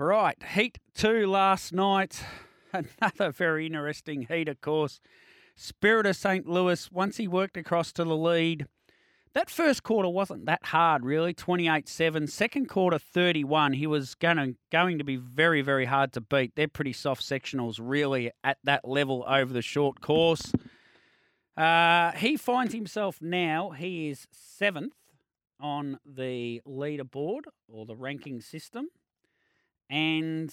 Right, 0.03 0.37
heat 0.43 0.81
two 0.95 1.29
last 1.29 1.73
night. 1.73 2.25
Another 2.73 3.31
very 3.31 3.67
interesting 3.67 4.27
heat, 4.29 4.49
of 4.49 4.61
course. 4.61 4.99
Spirit 5.55 6.07
of 6.07 6.17
St. 6.17 6.45
Louis, 6.45 6.91
once 6.91 7.19
he 7.19 7.29
worked 7.29 7.57
across 7.57 7.93
to 7.93 8.03
the 8.03 8.17
lead, 8.17 8.67
that 9.33 9.49
first 9.49 9.85
quarter 9.85 10.09
wasn't 10.09 10.47
that 10.47 10.67
hard, 10.67 11.05
really 11.05 11.33
28 11.33 11.89
7. 11.89 12.27
Second 12.27 12.69
quarter, 12.69 12.99
31. 12.99 13.75
He 13.75 13.87
was 13.87 14.17
going 14.17 14.39
to, 14.39 14.57
going 14.73 14.99
to 14.99 15.05
be 15.05 15.15
very, 15.15 15.63
very 15.63 15.85
hard 15.85 16.13
to 16.15 16.21
beat. 16.21 16.57
They're 16.57 16.67
pretty 16.67 16.95
soft 16.95 17.23
sectionals, 17.23 17.79
really, 17.81 18.33
at 18.43 18.59
that 18.65 18.85
level 18.85 19.25
over 19.29 19.53
the 19.53 19.63
short 19.63 20.01
course. 20.01 20.53
Uh, 21.57 22.11
he 22.13 22.37
finds 22.37 22.75
himself 22.75 23.23
now, 23.23 23.71
he 23.71 24.09
is 24.09 24.27
seventh 24.33 24.95
on 25.61 26.01
the 26.05 26.61
leaderboard 26.67 27.43
or 27.69 27.87
the 27.87 27.95
ranking 27.95 28.41
system. 28.41 28.89
And 29.93 30.51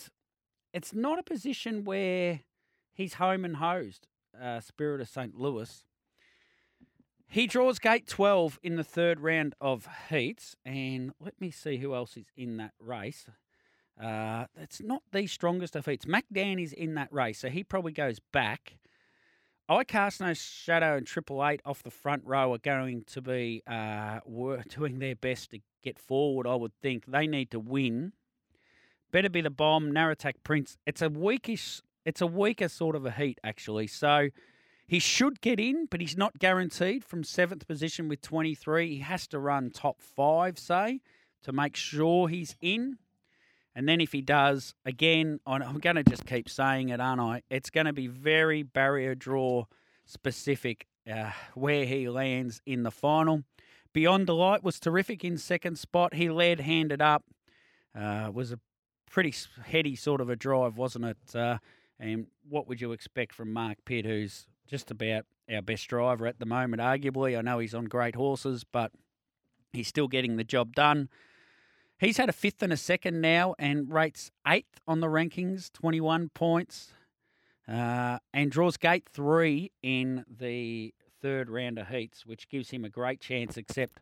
it's 0.73 0.93
not 0.93 1.17
a 1.17 1.23
position 1.23 1.85
where 1.85 2.41
he's 2.91 3.13
home 3.13 3.45
and 3.45 3.55
hosed, 3.55 4.05
uh, 4.39 4.59
Spirit 4.59 4.99
of 4.99 5.07
St. 5.07 5.33
Louis. 5.33 5.85
He 7.25 7.47
draws 7.47 7.79
gate 7.79 8.05
12 8.05 8.59
in 8.61 8.75
the 8.75 8.83
third 8.83 9.21
round 9.21 9.55
of 9.61 9.87
heats. 10.09 10.57
And 10.65 11.13
let 11.21 11.39
me 11.39 11.51
see 11.51 11.77
who 11.77 11.95
else 11.95 12.17
is 12.17 12.25
in 12.35 12.57
that 12.57 12.73
race. 12.81 13.27
Uh, 13.97 14.47
it's 14.57 14.81
not 14.81 15.03
the 15.13 15.25
strongest 15.25 15.73
of 15.77 15.85
heats. 15.85 16.05
Mac 16.05 16.25
Dan 16.33 16.59
is 16.59 16.73
in 16.73 16.95
that 16.95 17.13
race, 17.13 17.39
so 17.39 17.47
he 17.47 17.63
probably 17.63 17.93
goes 17.93 18.19
back. 18.33 18.75
I 19.69 19.85
cast 19.85 20.19
no 20.19 20.33
shadow 20.33 20.97
and 20.97 21.07
Triple 21.07 21.45
Eight 21.45 21.61
off 21.63 21.81
the 21.81 21.91
front 21.91 22.23
row 22.25 22.53
are 22.53 22.57
going 22.57 23.05
to 23.07 23.21
be 23.21 23.63
uh, 23.65 24.19
doing 24.67 24.99
their 24.99 25.15
best 25.15 25.51
to 25.51 25.59
get 25.81 25.97
forward. 25.97 26.45
I 26.45 26.55
would 26.55 26.73
think 26.81 27.05
they 27.05 27.25
need 27.25 27.51
to 27.51 27.59
win 27.59 28.11
Better 29.11 29.29
be 29.29 29.41
the 29.41 29.49
bomb. 29.49 29.91
Narratac 29.91 30.35
Prince. 30.43 30.77
It's 30.85 31.01
a 31.01 31.09
weakish. 31.09 31.81
It's 32.05 32.21
a 32.21 32.27
weaker 32.27 32.69
sort 32.69 32.95
of 32.95 33.05
a 33.05 33.11
heat 33.11 33.39
actually. 33.43 33.87
So 33.87 34.29
he 34.87 34.99
should 34.99 35.41
get 35.41 35.59
in, 35.59 35.85
but 35.85 36.01
he's 36.01 36.17
not 36.17 36.39
guaranteed 36.39 37.05
from 37.05 37.23
seventh 37.23 37.67
position 37.67 38.07
with 38.07 38.21
23. 38.21 38.95
He 38.95 38.99
has 38.99 39.27
to 39.27 39.39
run 39.39 39.69
top 39.69 40.01
five, 40.01 40.57
say, 40.57 41.01
to 41.43 41.51
make 41.51 41.75
sure 41.75 42.27
he's 42.27 42.55
in. 42.61 42.97
And 43.75 43.87
then 43.87 44.01
if 44.01 44.11
he 44.11 44.21
does, 44.21 44.73
again, 44.85 45.39
I'm 45.45 45.77
going 45.77 45.95
to 45.95 46.03
just 46.03 46.25
keep 46.25 46.49
saying 46.49 46.89
it, 46.89 46.99
aren't 46.99 47.21
I? 47.21 47.43
It's 47.51 47.69
going 47.69 47.85
to 47.85 47.93
be 47.93 48.07
very 48.07 48.63
barrier 48.63 49.13
draw 49.13 49.65
specific 50.05 50.87
uh, 51.09 51.31
where 51.53 51.85
he 51.85 52.09
lands 52.09 52.61
in 52.65 52.81
the 52.81 52.91
final. 52.91 53.43
Beyond 53.93 54.25
Delight 54.25 54.63
was 54.63 54.79
terrific 54.79 55.23
in 55.23 55.37
second 55.37 55.77
spot. 55.77 56.15
He 56.15 56.29
led, 56.29 56.61
handed 56.61 57.01
up. 57.01 57.23
Uh, 57.95 58.31
was 58.33 58.51
a 58.51 58.59
pretty 59.09 59.33
heady 59.65 59.95
sort 59.95 60.21
of 60.21 60.29
a 60.29 60.35
drive, 60.35 60.77
wasn't 60.77 61.05
it? 61.05 61.35
Uh, 61.35 61.57
and 61.99 62.27
what 62.47 62.67
would 62.67 62.81
you 62.81 62.91
expect 62.91 63.33
from 63.33 63.51
Mark 63.51 63.77
Pitt, 63.85 64.05
who's 64.05 64.47
just 64.67 64.91
about 64.91 65.25
our 65.51 65.61
best 65.61 65.87
driver 65.87 66.27
at 66.27 66.39
the 66.39 66.45
moment, 66.45 66.81
arguably? 66.81 67.37
I 67.37 67.41
know 67.41 67.59
he's 67.59 67.73
on 67.73 67.85
great 67.85 68.15
horses, 68.15 68.63
but 68.63 68.91
he's 69.73 69.87
still 69.87 70.07
getting 70.07 70.37
the 70.37 70.43
job 70.43 70.75
done. 70.75 71.09
He's 71.99 72.17
had 72.17 72.29
a 72.29 72.33
fifth 72.33 72.63
and 72.63 72.71
a 72.71 72.77
second 72.77 73.19
now 73.19 73.55
and 73.59 73.91
rates 73.91 74.31
eighth 74.47 74.79
on 74.87 75.01
the 75.01 75.07
rankings, 75.07 75.71
21 75.73 76.29
points, 76.29 76.93
uh, 77.67 78.19
and 78.33 78.49
draws 78.49 78.77
gate 78.77 79.09
three 79.11 79.71
in 79.83 80.23
the 80.29 80.93
third 81.21 81.49
round 81.49 81.77
of 81.77 81.89
heats, 81.89 82.25
which 82.25 82.47
gives 82.47 82.69
him 82.69 82.85
a 82.85 82.89
great 82.89 83.19
chance, 83.19 83.57
except 83.57 83.99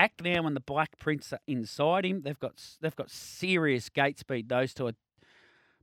Act 0.00 0.22
now 0.22 0.46
and 0.46 0.56
the 0.56 0.60
Black 0.60 0.96
Prince 0.98 1.30
are 1.30 1.40
inside 1.46 2.06
him. 2.06 2.22
They've 2.22 2.38
got 2.38 2.54
they've 2.80 2.96
got 2.96 3.10
serious 3.10 3.90
gate 3.90 4.18
speed. 4.18 4.48
Those 4.48 4.72
two 4.72 4.86
are. 4.86 4.94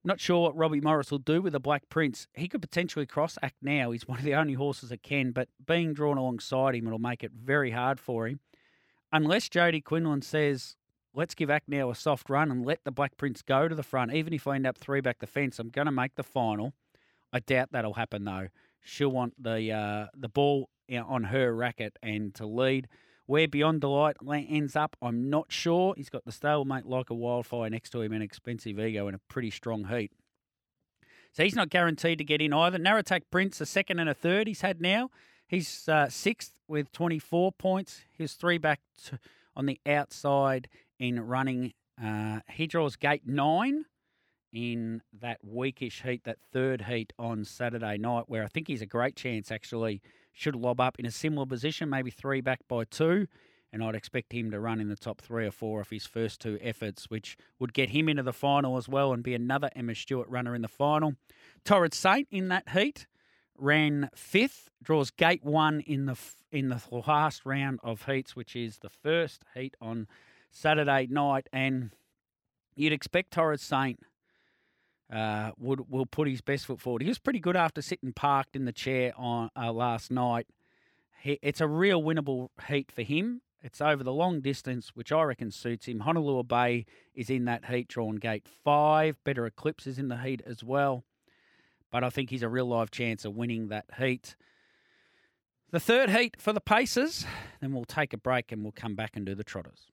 Not 0.03 0.19
sure 0.19 0.43
what 0.43 0.55
Robbie 0.55 0.79
Morris 0.79 1.11
will 1.11 1.17
do 1.19 1.41
with 1.41 1.53
the 1.53 1.59
Black 1.59 1.89
Prince. 1.89 2.27
He 2.33 2.47
could 2.47 2.61
potentially 2.61 3.05
cross 3.05 3.37
Act 3.41 3.57
now. 3.61 3.91
He's 3.91 4.07
one 4.07 4.17
of 4.17 4.23
the 4.23 4.35
only 4.35 4.53
horses 4.53 4.89
that 4.89 5.03
can, 5.03 5.31
but 5.31 5.49
being 5.65 5.93
drawn 5.93 6.17
alongside 6.17 6.75
him, 6.75 6.87
it'll 6.87 6.97
make 6.97 7.23
it 7.23 7.31
very 7.31 7.71
hard 7.71 7.99
for 7.99 8.27
him. 8.27 8.39
Unless 9.11 9.49
Jody 9.49 9.81
Quinlan 9.81 10.21
says, 10.21 10.77
let's 11.13 11.35
give 11.35 11.49
Act 11.49 11.67
now 11.67 11.89
a 11.89 11.95
soft 11.95 12.29
run 12.29 12.51
and 12.51 12.65
let 12.65 12.85
the 12.85 12.91
Black 12.91 13.17
Prince 13.17 13.41
go 13.41 13.67
to 13.67 13.75
the 13.75 13.83
front, 13.83 14.13
even 14.13 14.33
if 14.33 14.47
I 14.47 14.55
end 14.55 14.65
up 14.65 14.77
three 14.77 15.01
back 15.01 15.19
the 15.19 15.27
fence, 15.27 15.59
I'm 15.59 15.69
going 15.69 15.87
to 15.87 15.91
make 15.91 16.15
the 16.15 16.23
final. 16.23 16.73
I 17.33 17.39
doubt 17.39 17.69
that'll 17.71 17.95
happen 17.95 18.23
though. 18.23 18.47
She'll 18.81 19.09
want 19.09 19.43
the 19.43 19.71
uh, 19.71 20.07
the 20.15 20.29
ball 20.29 20.69
on 20.89 21.25
her 21.25 21.53
racket 21.53 21.97
and 22.01 22.33
to 22.35 22.45
lead. 22.45 22.87
Where 23.27 23.47
Beyond 23.47 23.81
Delight 23.81 24.15
ends 24.31 24.75
up, 24.75 24.95
I'm 25.01 25.29
not 25.29 25.51
sure. 25.51 25.93
He's 25.97 26.09
got 26.09 26.23
the 26.23 26.31
stablemate 26.31 26.85
like 26.85 27.09
a 27.09 27.13
wildfire 27.13 27.69
next 27.69 27.89
to 27.91 28.01
him 28.01 28.13
and 28.13 28.23
expensive 28.23 28.79
ego 28.79 29.07
in 29.09 29.13
a 29.13 29.19
pretty 29.29 29.51
strong 29.51 29.85
heat. 29.89 30.11
So 31.33 31.43
he's 31.43 31.55
not 31.55 31.69
guaranteed 31.69 32.17
to 32.19 32.23
get 32.23 32.41
in 32.41 32.53
either. 32.53 32.79
Narratac 32.79 33.23
Prince, 33.29 33.59
a 33.59 33.65
second 33.65 33.99
and 33.99 34.09
a 34.09 34.13
third 34.13 34.47
he's 34.47 34.61
had 34.61 34.81
now. 34.81 35.09
He's 35.45 35.87
uh, 35.89 36.09
sixth 36.09 36.53
with 36.69 36.91
24 36.93 37.51
points. 37.51 38.01
He's 38.17 38.33
three 38.33 38.57
back 38.57 38.79
to, 39.05 39.19
on 39.57 39.65
the 39.65 39.79
outside 39.85 40.69
in 40.97 41.19
running. 41.19 41.73
Uh, 42.01 42.39
he 42.49 42.65
draws 42.65 42.95
gate 42.95 43.23
nine 43.25 43.85
in 44.53 45.01
that 45.19 45.39
weakish 45.43 46.01
heat, 46.01 46.23
that 46.23 46.37
third 46.53 46.83
heat 46.83 47.11
on 47.19 47.43
Saturday 47.43 47.97
night, 47.97 48.23
where 48.27 48.43
I 48.43 48.47
think 48.47 48.67
he's 48.67 48.81
a 48.81 48.87
great 48.87 49.17
chance 49.17 49.51
actually 49.51 50.01
should 50.37 50.55
lob 50.55 50.79
up 50.79 50.99
in 50.99 51.05
a 51.05 51.11
similar 51.11 51.47
position, 51.47 51.89
maybe 51.89 52.11
three 52.11 52.41
back 52.41 52.59
by 52.67 52.83
two. 52.83 53.27
And 53.73 53.83
I'd 53.83 53.95
expect 53.95 54.31
him 54.31 54.51
to 54.51 54.59
run 54.59 54.79
in 54.79 54.87
the 54.87 54.95
top 54.95 55.19
three 55.19 55.45
or 55.45 55.51
four 55.51 55.81
of 55.81 55.89
his 55.89 56.05
first 56.05 56.39
two 56.39 56.57
efforts, 56.61 57.09
which 57.09 57.37
would 57.59 57.73
get 57.73 57.89
him 57.89 58.07
into 58.07 58.23
the 58.23 58.31
final 58.31 58.77
as 58.77 58.87
well 58.87 59.13
and 59.13 59.23
be 59.23 59.33
another 59.33 59.69
Emma 59.75 59.95
Stewart 59.95 60.29
runner 60.29 60.55
in 60.55 60.61
the 60.61 60.67
final. 60.67 61.15
Torrid 61.65 61.93
Saint 61.93 62.27
in 62.31 62.49
that 62.49 62.69
heat 62.69 63.07
ran 63.57 64.09
fifth, 64.15 64.69
draws 64.81 65.09
gate 65.09 65.43
one 65.43 65.81
in 65.81 66.05
the 66.05 66.17
in 66.51 66.69
the 66.69 66.81
last 67.07 67.45
round 67.45 67.79
of 67.83 68.05
heats, 68.05 68.35
which 68.35 68.55
is 68.55 68.77
the 68.77 68.89
first 68.89 69.43
heat 69.55 69.75
on 69.81 70.07
Saturday 70.51 71.07
night. 71.09 71.49
And 71.51 71.91
you'd 72.75 72.93
expect 72.93 73.31
Torrid 73.31 73.59
Saint 73.59 73.99
uh, 75.11 75.51
would 75.57 75.89
will 75.89 76.05
put 76.05 76.27
his 76.27 76.41
best 76.41 76.65
foot 76.65 76.81
forward. 76.81 77.01
He 77.01 77.07
was 77.07 77.19
pretty 77.19 77.39
good 77.39 77.55
after 77.55 77.81
sitting 77.81 78.13
parked 78.13 78.55
in 78.55 78.65
the 78.65 78.71
chair 78.71 79.13
on 79.17 79.49
uh, 79.55 79.71
last 79.71 80.11
night. 80.11 80.47
He, 81.21 81.39
it's 81.41 81.61
a 81.61 81.67
real 81.67 82.01
winnable 82.01 82.49
heat 82.67 82.91
for 82.91 83.01
him. 83.01 83.41
It's 83.63 83.81
over 83.81 84.03
the 84.03 84.13
long 84.13 84.41
distance, 84.41 84.91
which 84.93 85.11
I 85.11 85.23
reckon 85.23 85.51
suits 85.51 85.87
him. 85.87 86.01
Honolulu 86.01 86.43
Bay 86.43 86.85
is 87.15 87.29
in 87.29 87.45
that 87.45 87.65
heat, 87.65 87.87
drawn 87.87 88.17
gate 88.17 88.47
five. 88.63 89.17
Better 89.23 89.45
Eclipse 89.45 89.87
is 89.87 89.97
in 89.97 90.09
the 90.09 90.17
heat 90.17 90.41
as 90.45 90.63
well. 90.63 91.03
But 91.91 92.03
I 92.03 92.09
think 92.09 92.29
he's 92.29 92.43
a 92.43 92.49
real 92.49 92.67
live 92.67 92.91
chance 92.91 93.25
of 93.25 93.35
winning 93.35 93.69
that 93.69 93.85
heat. 93.97 94.35
The 95.71 95.79
third 95.79 96.11
heat 96.11 96.35
for 96.39 96.53
the 96.53 96.61
Pacers. 96.61 97.25
Then 97.59 97.73
we'll 97.73 97.85
take 97.85 98.13
a 98.13 98.17
break 98.17 98.51
and 98.51 98.63
we'll 98.63 98.73
come 98.73 98.95
back 98.95 99.15
and 99.15 99.25
do 99.25 99.35
the 99.35 99.43
Trotters. 99.43 99.91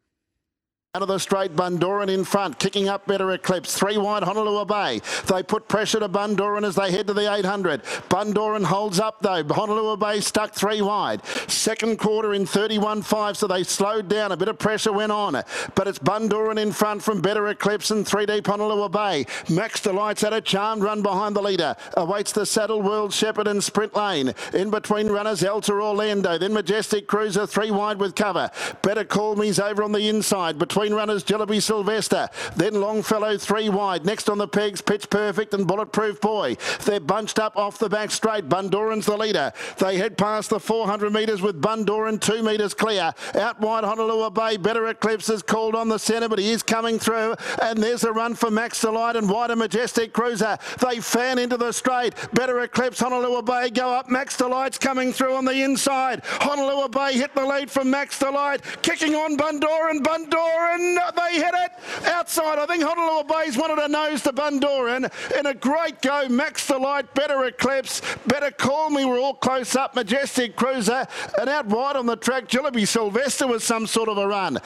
Out 0.97 1.03
of 1.03 1.09
the 1.09 1.19
straight, 1.19 1.57
Bundoran 1.57 2.09
in 2.09 2.23
front, 2.23 2.61
kicking 2.61 2.89
up 2.89 3.05
better 3.05 3.33
Eclipse. 3.33 3.77
Three 3.77 3.99
wide, 3.99 4.23
Honolulu 4.23 4.65
Bay. 4.65 5.01
They 5.27 5.43
put 5.43 5.67
pressure 5.67 5.99
to 5.99 6.09
Bundoran 6.09 6.65
as 6.65 6.77
they 6.77 6.93
head 6.93 7.09
to 7.09 7.13
the 7.13 7.35
800. 7.35 7.83
Bundoran 7.83 8.63
holds 8.63 9.01
up 9.01 9.21
though. 9.21 9.43
Honolulu 9.43 9.97
Bay 9.97 10.21
stuck 10.21 10.55
three 10.55 10.83
wide. 10.83 11.27
Second 11.51 11.99
quarter 11.99 12.35
in 12.35 12.45
31.5, 12.45 13.35
so 13.35 13.49
they 13.49 13.65
slowed 13.65 14.09
down. 14.09 14.31
A 14.31 14.37
bit 14.37 14.47
of 14.47 14.57
pressure 14.61 14.93
went 14.93 15.11
on. 15.11 15.33
But 15.75 15.89
it's 15.89 15.99
Bundoran 15.99 16.63
in 16.63 16.71
front 16.71 17.03
from 17.03 17.21
better 17.21 17.49
Eclipse 17.49 17.91
and 17.91 18.07
three 18.07 18.25
deep 18.25 18.47
Honolulu 18.47 18.89
Bay. 18.91 19.27
Max 19.51 19.81
Delight's 19.81 20.23
had 20.23 20.33
a 20.33 20.41
charmed 20.41 20.85
run 20.85 21.03
behind 21.03 21.35
the 21.35 21.43
leader. 21.43 21.75
Awaits 21.97 22.31
the 22.31 22.47
Saddle 22.47 22.83
World 22.83 23.13
Shepherd 23.13 23.49
and 23.49 23.65
Sprint 23.65 23.97
Lane. 23.97 24.33
In 24.53 24.71
between 24.71 25.09
runners, 25.09 25.43
Elta 25.43 25.71
Orlando. 25.71 26.39
Then 26.39 26.53
Majestic 26.53 27.09
Cruiser, 27.09 27.49
three 27.49 27.73
wide 27.73 27.99
with 27.99 28.15
cover. 28.15 28.49
Better 28.83 29.03
Call 29.03 29.35
Me's 29.35 29.59
over 29.59 29.83
on 29.83 29.91
the 29.91 30.09
inside. 30.09 30.57
Between 30.57 30.84
between 30.85 30.99
runners 30.99 31.25
Jillaby 31.25 31.63
Sylvester. 31.63 32.29
Then 32.57 32.75
Longfellow 32.75 33.39
three 33.39 33.71
wide. 33.71 34.05
Next 34.05 34.29
on 34.29 34.37
the 34.37 34.47
pegs, 34.47 34.83
Pitch 34.83 35.09
Perfect 35.09 35.55
and 35.55 35.67
Bulletproof 35.67 36.21
Boy. 36.21 36.59
They're 36.85 37.01
bunched 37.01 37.39
up 37.39 37.57
off 37.57 37.79
the 37.79 37.89
back 37.89 38.11
straight. 38.11 38.51
Bundoran's 38.51 39.07
the 39.07 39.17
leader. 39.17 39.51
They 39.79 39.97
head 39.97 40.19
past 40.19 40.51
the 40.51 40.61
400 40.61 41.11
metres 41.11 41.41
with 41.41 41.63
Bundoran 41.63 42.21
two 42.21 42.43
metres 42.43 42.75
clear. 42.75 43.15
Out 43.35 43.61
wide 43.61 43.85
Honolulu 43.85 44.29
Bay. 44.31 44.59
Better 44.59 44.87
Eclipse 44.89 45.31
is 45.31 45.43
called 45.43 45.75
on 45.75 45.89
the 45.89 45.99
centre, 45.99 46.29
but 46.29 46.39
he 46.39 46.51
is 46.51 46.63
coming 46.63 46.99
through. 46.99 47.35
And 47.63 47.83
there's 47.83 48.05
a 48.05 48.13
run 48.13 48.35
for 48.35 48.51
Max 48.51 48.83
Delight 48.83 49.17
and 49.17 49.31
Wider 49.31 49.57
Majestic 49.57 50.13
Cruiser. 50.13 50.59
They 50.87 51.01
fan 51.01 51.39
into 51.39 51.57
the 51.57 51.73
straight. 51.73 52.15
Better 52.35 52.61
Eclipse, 52.61 53.01
Honolulu 53.01 53.41
Bay 53.41 53.71
go 53.71 53.91
up. 53.91 54.11
Max 54.11 54.37
Delight's 54.37 54.77
coming 54.77 55.15
through 55.15 55.35
on 55.35 55.47
the 55.47 55.63
inside. 55.63 56.21
Honolulu 56.25 56.89
Bay 56.89 57.15
hit 57.15 57.35
the 57.35 57.45
lead 57.47 57.71
from 57.71 57.91
Max 57.91 58.19
Delight. 58.19 58.61
Kicking 58.83 59.15
on 59.15 59.39
Bundoran. 59.39 60.03
Bundoran, 60.03 60.74
they 60.79 61.35
hit 61.35 61.55
it. 61.55 61.73
Outside, 62.07 62.59
I 62.59 62.67
think 62.67 62.83
Honolulu 62.83 63.25
Bay's 63.25 63.57
wanted 63.57 63.79
a 63.79 63.89
nose 63.89 64.23
to 64.23 64.33
Bundoran. 64.33 65.11
In 65.39 65.47
a 65.47 65.55
great 65.55 66.01
go, 66.03 66.29
Max 66.29 66.67
Delight, 66.67 67.15
Better 67.15 67.45
Eclipse, 67.45 68.01
Better 68.27 68.51
Call 68.51 68.91
Me, 68.91 69.05
we're 69.05 69.21
all 69.21 69.35
close 69.35 69.77
up. 69.77 69.95
Majestic 69.95 70.57
Cruiser. 70.57 71.07
And 71.39 71.49
out 71.49 71.67
wide 71.67 71.97
on 71.97 72.07
the 72.07 72.17
track, 72.17 72.49
Jillaby 72.49 72.87
Sylvester 72.87 73.47
was 73.47 73.65
some 73.65 73.87
sort 73.87 74.09
of 74.09 74.19
a 74.19 74.27
run. 74.27 74.59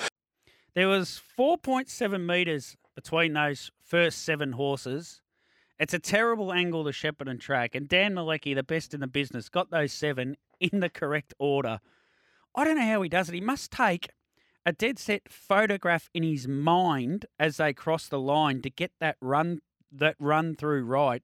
There 0.75 0.89
was 0.89 1.21
4.7 1.39 2.25
metres 2.25 2.77
between 2.95 3.33
those 3.33 3.71
first 3.85 4.25
seven 4.25 4.53
horses. 4.53 5.21
It's 5.79 5.95
a 5.95 5.99
terrible 5.99 6.53
angle 6.53 6.85
to 6.85 6.93
Shepherd 6.93 7.29
Shepparton 7.29 7.41
track, 7.41 7.75
and 7.75 7.89
Dan 7.89 8.15
Malecki, 8.15 8.55
the 8.55 8.65
best 8.65 8.95
in 8.95 9.01
the 9.01 9.07
business, 9.07 9.49
got 9.49 9.71
those 9.71 9.93
seven 9.93 10.37
in 10.61 10.81
the 10.81 10.89
correct 10.89 11.35
order. 11.39 11.81
I 12.55 12.65
don't 12.65 12.77
know 12.77 12.87
how 12.87 13.03
he 13.03 13.09
does 13.09 13.29
it. 13.29 13.35
He 13.35 13.41
must 13.41 13.71
take 13.71 14.09
a 14.67 14.73
dead 14.73 14.99
set 14.99 15.29
photograph 15.29 16.11
in 16.13 16.23
his 16.23 16.47
mind 16.47 17.27
as 17.39 17.57
they 17.57 17.73
cross 17.73 18.09
the 18.09 18.19
line 18.19 18.61
to 18.63 18.71
get 18.71 18.93
that 19.01 19.17
run 19.21 19.61
that 19.91 20.17
run 20.19 20.55
through 20.55 20.85
right. 20.85 21.23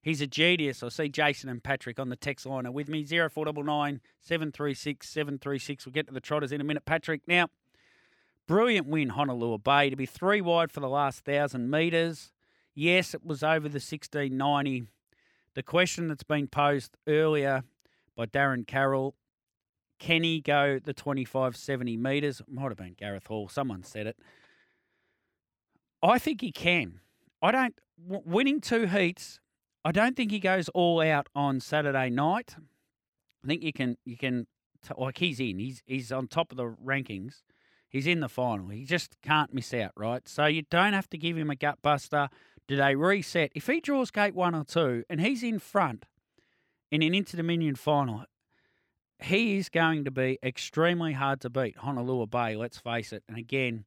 He's 0.00 0.20
a 0.20 0.26
genius. 0.26 0.82
I 0.82 0.88
see 0.88 1.08
Jason 1.08 1.48
and 1.48 1.62
Patrick 1.62 1.98
on 1.98 2.10
the 2.10 2.16
text 2.16 2.46
line 2.46 2.64
are 2.64 2.70
with 2.70 2.88
me. 2.88 3.04
0499 3.04 4.00
736 4.20 5.08
736. 5.08 5.84
We'll 5.84 5.92
get 5.92 6.06
to 6.06 6.14
the 6.14 6.20
trotters 6.20 6.52
in 6.52 6.60
a 6.60 6.64
minute. 6.64 6.84
Patrick, 6.84 7.22
now, 7.26 7.48
brilliant 8.46 8.86
win, 8.86 9.10
Honolulu 9.10 9.58
Bay, 9.58 9.90
to 9.90 9.96
be 9.96 10.06
three 10.06 10.40
wide 10.40 10.70
for 10.70 10.80
the 10.80 10.88
last 10.88 11.24
thousand 11.24 11.70
metres. 11.70 12.30
Yes, 12.72 13.14
it 13.14 13.24
was 13.24 13.42
over 13.42 13.68
the 13.68 13.80
1690. 13.80 14.84
The 15.54 15.62
question 15.62 16.08
that's 16.08 16.22
been 16.22 16.46
posed 16.46 16.96
earlier 17.08 17.64
by 18.14 18.26
Darren 18.26 18.66
Carroll 18.66 19.16
can 19.98 20.22
he 20.22 20.40
go 20.40 20.78
the 20.78 20.92
25 20.92 21.56
70 21.56 21.96
metres? 21.96 22.42
Might 22.48 22.68
have 22.68 22.76
been 22.76 22.94
Gareth 22.94 23.26
Hall. 23.26 23.48
Someone 23.48 23.82
said 23.82 24.06
it. 24.06 24.16
I 26.02 26.18
think 26.18 26.40
he 26.40 26.52
can. 26.52 27.00
I 27.42 27.50
don't. 27.52 27.74
Winning 27.98 28.60
two 28.60 28.86
heats, 28.86 29.40
I 29.84 29.92
don't 29.92 30.16
think 30.16 30.30
he 30.30 30.38
goes 30.38 30.68
all 30.70 31.00
out 31.00 31.28
on 31.34 31.60
Saturday 31.60 32.10
night. 32.10 32.56
I 33.42 33.46
think 33.46 33.62
you 33.62 33.72
can. 33.72 33.96
You 34.04 34.16
can. 34.16 34.46
Like 34.96 35.18
he's 35.18 35.40
in. 35.40 35.58
He's 35.58 35.82
he's 35.86 36.12
on 36.12 36.28
top 36.28 36.52
of 36.52 36.56
the 36.56 36.64
rankings. 36.84 37.42
He's 37.88 38.06
in 38.06 38.20
the 38.20 38.28
final. 38.28 38.68
He 38.68 38.84
just 38.84 39.16
can't 39.22 39.54
miss 39.54 39.72
out, 39.72 39.92
right? 39.96 40.28
So 40.28 40.46
you 40.46 40.62
don't 40.70 40.92
have 40.92 41.08
to 41.10 41.18
give 41.18 41.36
him 41.36 41.50
a 41.50 41.56
gut 41.56 41.78
buster. 41.82 42.28
Do 42.68 42.76
they 42.76 42.94
reset? 42.94 43.52
If 43.54 43.68
he 43.68 43.80
draws 43.80 44.10
gate 44.10 44.34
one 44.34 44.54
or 44.54 44.64
two 44.64 45.04
and 45.08 45.20
he's 45.20 45.42
in 45.42 45.58
front 45.58 46.04
in 46.90 47.02
an 47.02 47.14
Inter 47.14 47.36
Dominion 47.36 47.74
final, 47.74 48.24
he 49.18 49.56
is 49.56 49.68
going 49.68 50.04
to 50.04 50.10
be 50.10 50.38
extremely 50.42 51.12
hard 51.12 51.40
to 51.42 51.50
beat. 51.50 51.78
Honolulu 51.78 52.26
Bay, 52.26 52.56
let's 52.56 52.78
face 52.78 53.12
it. 53.12 53.22
And 53.28 53.38
again, 53.38 53.84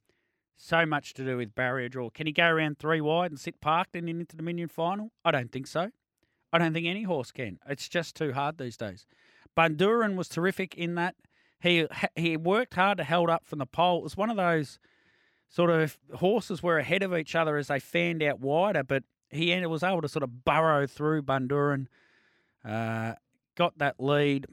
so 0.56 0.86
much 0.86 1.14
to 1.14 1.24
do 1.24 1.38
with 1.38 1.56
barrier 1.56 1.88
draw. 1.88 2.10
Can 2.10 2.28
he 2.28 2.34
go 2.34 2.48
around 2.48 2.80
three 2.80 3.00
wide 3.00 3.32
and 3.32 3.40
sit 3.40 3.62
parked 3.62 3.96
in 3.96 4.10
an 4.10 4.26
Dominion 4.36 4.68
final? 4.68 5.12
I 5.24 5.32
don't 5.32 5.52
think 5.52 5.68
so. 5.68 5.92
I 6.52 6.58
don't 6.58 6.74
think 6.74 6.88
any 6.88 7.04
horse 7.04 7.32
can. 7.32 7.60
It's 7.68 7.88
just 7.88 8.16
too 8.16 8.34
hard 8.34 8.58
these 8.58 8.76
days. 8.76 9.06
Bundoran 9.56 10.16
was 10.16 10.28
terrific 10.28 10.76
in 10.76 10.96
that. 10.96 11.16
He 11.60 11.88
he 12.16 12.38
worked 12.38 12.76
hard 12.76 12.98
to 12.98 13.04
held 13.04 13.30
up 13.30 13.46
from 13.46 13.60
the 13.60 13.66
pole. 13.66 14.00
It 14.00 14.04
was 14.04 14.18
one 14.18 14.30
of 14.30 14.38
those 14.38 14.80
sort 15.50 15.70
of 15.70 15.98
horses 16.16 16.64
were 16.64 16.78
ahead 16.78 17.04
of 17.04 17.16
each 17.16 17.36
other 17.36 17.58
as 17.58 17.68
they 17.68 17.80
fanned 17.80 18.24
out 18.24 18.40
wider, 18.40 18.84
but 18.84 19.04
he 19.30 19.54
was 19.66 19.84
able 19.84 20.02
to 20.02 20.08
sort 20.08 20.24
of 20.24 20.44
burrow 20.46 20.88
through 20.88 21.24
Bundoran, 21.24 21.88
uh, 22.66 23.14
got 23.56 23.78
that 23.78 24.00
lead, 24.00 24.48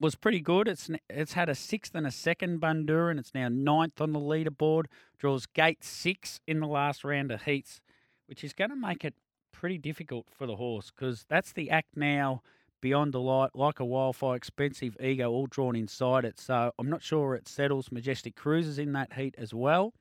was 0.00 0.14
pretty 0.14 0.40
good. 0.40 0.66
It's 0.66 0.90
it's 1.08 1.34
had 1.34 1.48
a 1.48 1.54
sixth 1.54 1.94
and 1.94 2.06
a 2.06 2.10
second 2.10 2.60
Bundoran. 2.60 3.18
It's 3.18 3.34
now 3.34 3.48
ninth 3.48 4.00
on 4.00 4.12
the 4.12 4.18
leaderboard. 4.18 4.86
Draws 5.18 5.46
gate 5.46 5.84
six 5.84 6.40
in 6.46 6.60
the 6.60 6.66
last 6.66 7.04
round 7.04 7.30
of 7.30 7.42
heats, 7.42 7.80
which 8.26 8.42
is 8.42 8.52
going 8.52 8.70
to 8.70 8.76
make 8.76 9.04
it 9.04 9.14
pretty 9.52 9.78
difficult 9.78 10.26
for 10.30 10.46
the 10.46 10.56
horse 10.56 10.90
because 10.90 11.26
that's 11.28 11.52
the 11.52 11.70
act 11.70 11.96
now. 11.96 12.42
Beyond 12.80 13.12
Delight, 13.12 13.50
like 13.52 13.78
a 13.78 13.84
wildfire, 13.84 14.36
expensive 14.36 14.96
ego, 14.98 15.30
all 15.30 15.46
drawn 15.46 15.76
inside 15.76 16.24
it. 16.24 16.40
So 16.40 16.72
I'm 16.78 16.88
not 16.88 17.02
sure 17.02 17.34
it 17.34 17.46
settles. 17.46 17.92
Majestic 17.92 18.34
Cruisers 18.34 18.78
in 18.78 18.92
that 18.92 19.12
heat 19.12 19.34
as 19.36 19.52
well. 19.52 19.92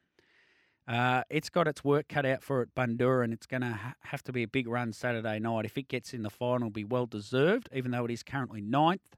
Uh, 0.88 1.24
it's 1.30 1.50
got 1.50 1.68
its 1.68 1.84
work 1.84 2.08
cut 2.08 2.26
out 2.26 2.42
for 2.42 2.62
it, 2.62 2.74
Bundoran, 2.74 3.26
and 3.26 3.34
It's 3.34 3.46
going 3.46 3.62
to 3.62 3.74
ha- 3.74 3.96
have 4.04 4.24
to 4.24 4.32
be 4.32 4.44
a 4.44 4.48
big 4.48 4.66
run 4.66 4.94
Saturday 4.94 5.40
night. 5.40 5.66
If 5.66 5.78
it 5.78 5.90
gets 5.90 6.14
in 6.14 6.24
the 6.24 6.30
final, 6.30 6.68
it'll 6.68 6.70
be 6.70 6.86
well 6.86 7.06
deserved, 7.06 7.68
even 7.74 7.92
though 7.92 8.06
it 8.06 8.12
is 8.12 8.24
currently 8.24 8.62
ninth. 8.62 9.18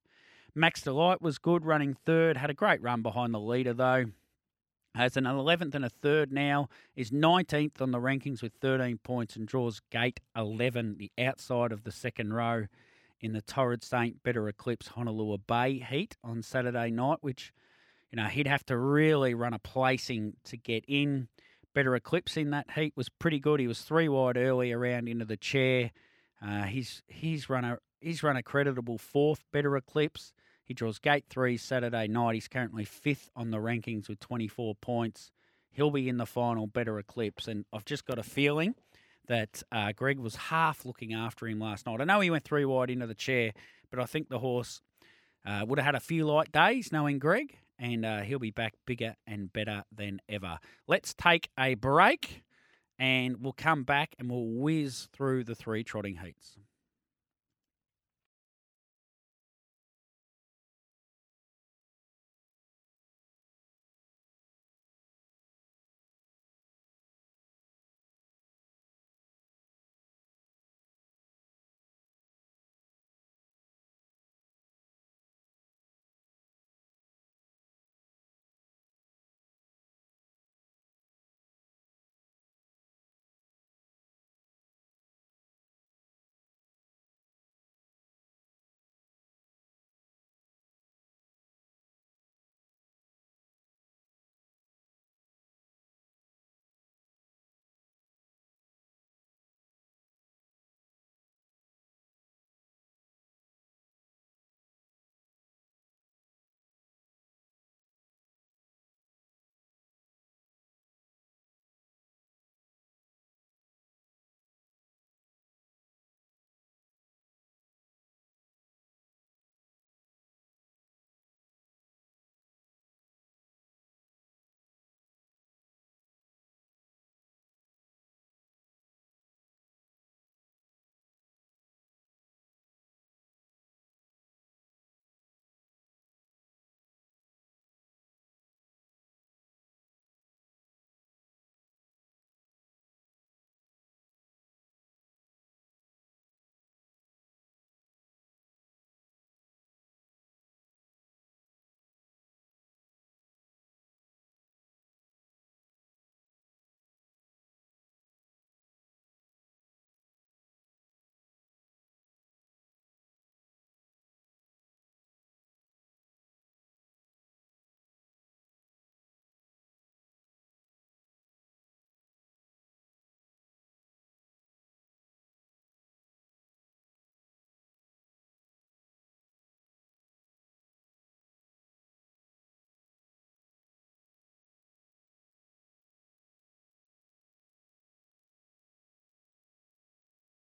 Max 0.53 0.81
Delight 0.81 1.21
was 1.21 1.37
good, 1.37 1.65
running 1.65 1.95
third. 2.05 2.37
Had 2.37 2.49
a 2.49 2.53
great 2.53 2.81
run 2.81 3.01
behind 3.01 3.33
the 3.33 3.39
leader, 3.39 3.73
though. 3.73 4.05
Has 4.93 5.15
an 5.15 5.23
11th 5.23 5.73
and 5.73 5.85
a 5.85 5.89
third 5.89 6.33
now. 6.33 6.67
Is 6.95 7.11
19th 7.11 7.81
on 7.81 7.91
the 7.91 7.99
rankings 7.99 8.41
with 8.41 8.51
13 8.59 8.97
points 8.97 9.37
and 9.37 9.47
draws 9.47 9.79
gate 9.91 10.19
11, 10.35 10.97
the 10.97 11.11
outside 11.17 11.71
of 11.71 11.83
the 11.83 11.91
second 11.91 12.33
row 12.33 12.65
in 13.21 13.31
the 13.31 13.41
Torrid 13.41 13.83
St. 13.83 14.21
Better 14.23 14.49
Eclipse 14.49 14.89
Honolulu 14.89 15.37
Bay 15.47 15.79
heat 15.79 16.17
on 16.23 16.41
Saturday 16.41 16.91
night, 16.91 17.19
which, 17.21 17.53
you 18.11 18.17
know, 18.17 18.27
he'd 18.27 18.47
have 18.47 18.65
to 18.65 18.77
really 18.77 19.33
run 19.33 19.53
a 19.53 19.59
placing 19.59 20.33
to 20.45 20.57
get 20.57 20.83
in. 20.87 21.29
Better 21.73 21.95
Eclipse 21.95 22.35
in 22.35 22.49
that 22.49 22.71
heat 22.71 22.93
was 22.97 23.07
pretty 23.07 23.39
good. 23.39 23.61
He 23.61 23.67
was 23.67 23.81
three 23.83 24.09
wide 24.09 24.35
early 24.35 24.73
around 24.73 25.07
into 25.07 25.23
the 25.23 25.37
chair. 25.37 25.91
Uh, 26.45 26.63
he's 26.63 27.03
he's 27.07 27.49
run 27.49 27.63
a 27.63 27.77
he's 28.01 28.23
run 28.23 28.35
a 28.35 28.43
creditable 28.43 28.97
fourth. 28.97 29.43
Better 29.51 29.75
Eclipse. 29.77 30.33
He 30.63 30.73
draws 30.73 30.99
gate 30.99 31.25
three 31.29 31.57
Saturday 31.57 32.07
night. 32.07 32.35
He's 32.35 32.47
currently 32.47 32.85
fifth 32.85 33.29
on 33.35 33.51
the 33.51 33.57
rankings 33.57 34.07
with 34.07 34.19
24 34.19 34.75
points. 34.75 35.31
He'll 35.71 35.91
be 35.91 36.09
in 36.09 36.17
the 36.17 36.25
final. 36.25 36.67
Better 36.67 36.99
Eclipse, 36.99 37.47
and 37.47 37.65
I've 37.71 37.85
just 37.85 38.05
got 38.05 38.19
a 38.19 38.23
feeling 38.23 38.75
that 39.27 39.63
uh, 39.71 39.91
Greg 39.93 40.19
was 40.19 40.35
half 40.35 40.85
looking 40.85 41.13
after 41.13 41.47
him 41.47 41.59
last 41.59 41.85
night. 41.85 42.01
I 42.01 42.03
know 42.03 42.19
he 42.19 42.29
went 42.29 42.43
three 42.43 42.65
wide 42.65 42.89
into 42.89 43.07
the 43.07 43.15
chair, 43.15 43.53
but 43.89 43.99
I 43.99 44.05
think 44.05 44.29
the 44.29 44.39
horse 44.39 44.81
uh, 45.45 45.65
would 45.67 45.79
have 45.79 45.85
had 45.85 45.95
a 45.95 45.99
few 45.99 46.25
light 46.25 46.51
days 46.51 46.91
knowing 46.91 47.19
Greg, 47.19 47.57
and 47.79 48.05
uh, 48.05 48.21
he'll 48.21 48.39
be 48.39 48.51
back 48.51 48.73
bigger 48.85 49.15
and 49.25 49.51
better 49.51 49.83
than 49.95 50.21
ever. 50.27 50.59
Let's 50.87 51.13
take 51.13 51.49
a 51.57 51.75
break, 51.75 52.43
and 52.99 53.37
we'll 53.41 53.53
come 53.53 53.83
back 53.83 54.15
and 54.19 54.29
we'll 54.29 54.45
whiz 54.45 55.07
through 55.13 55.45
the 55.45 55.55
three 55.55 55.83
trotting 55.83 56.17
heats. 56.17 56.57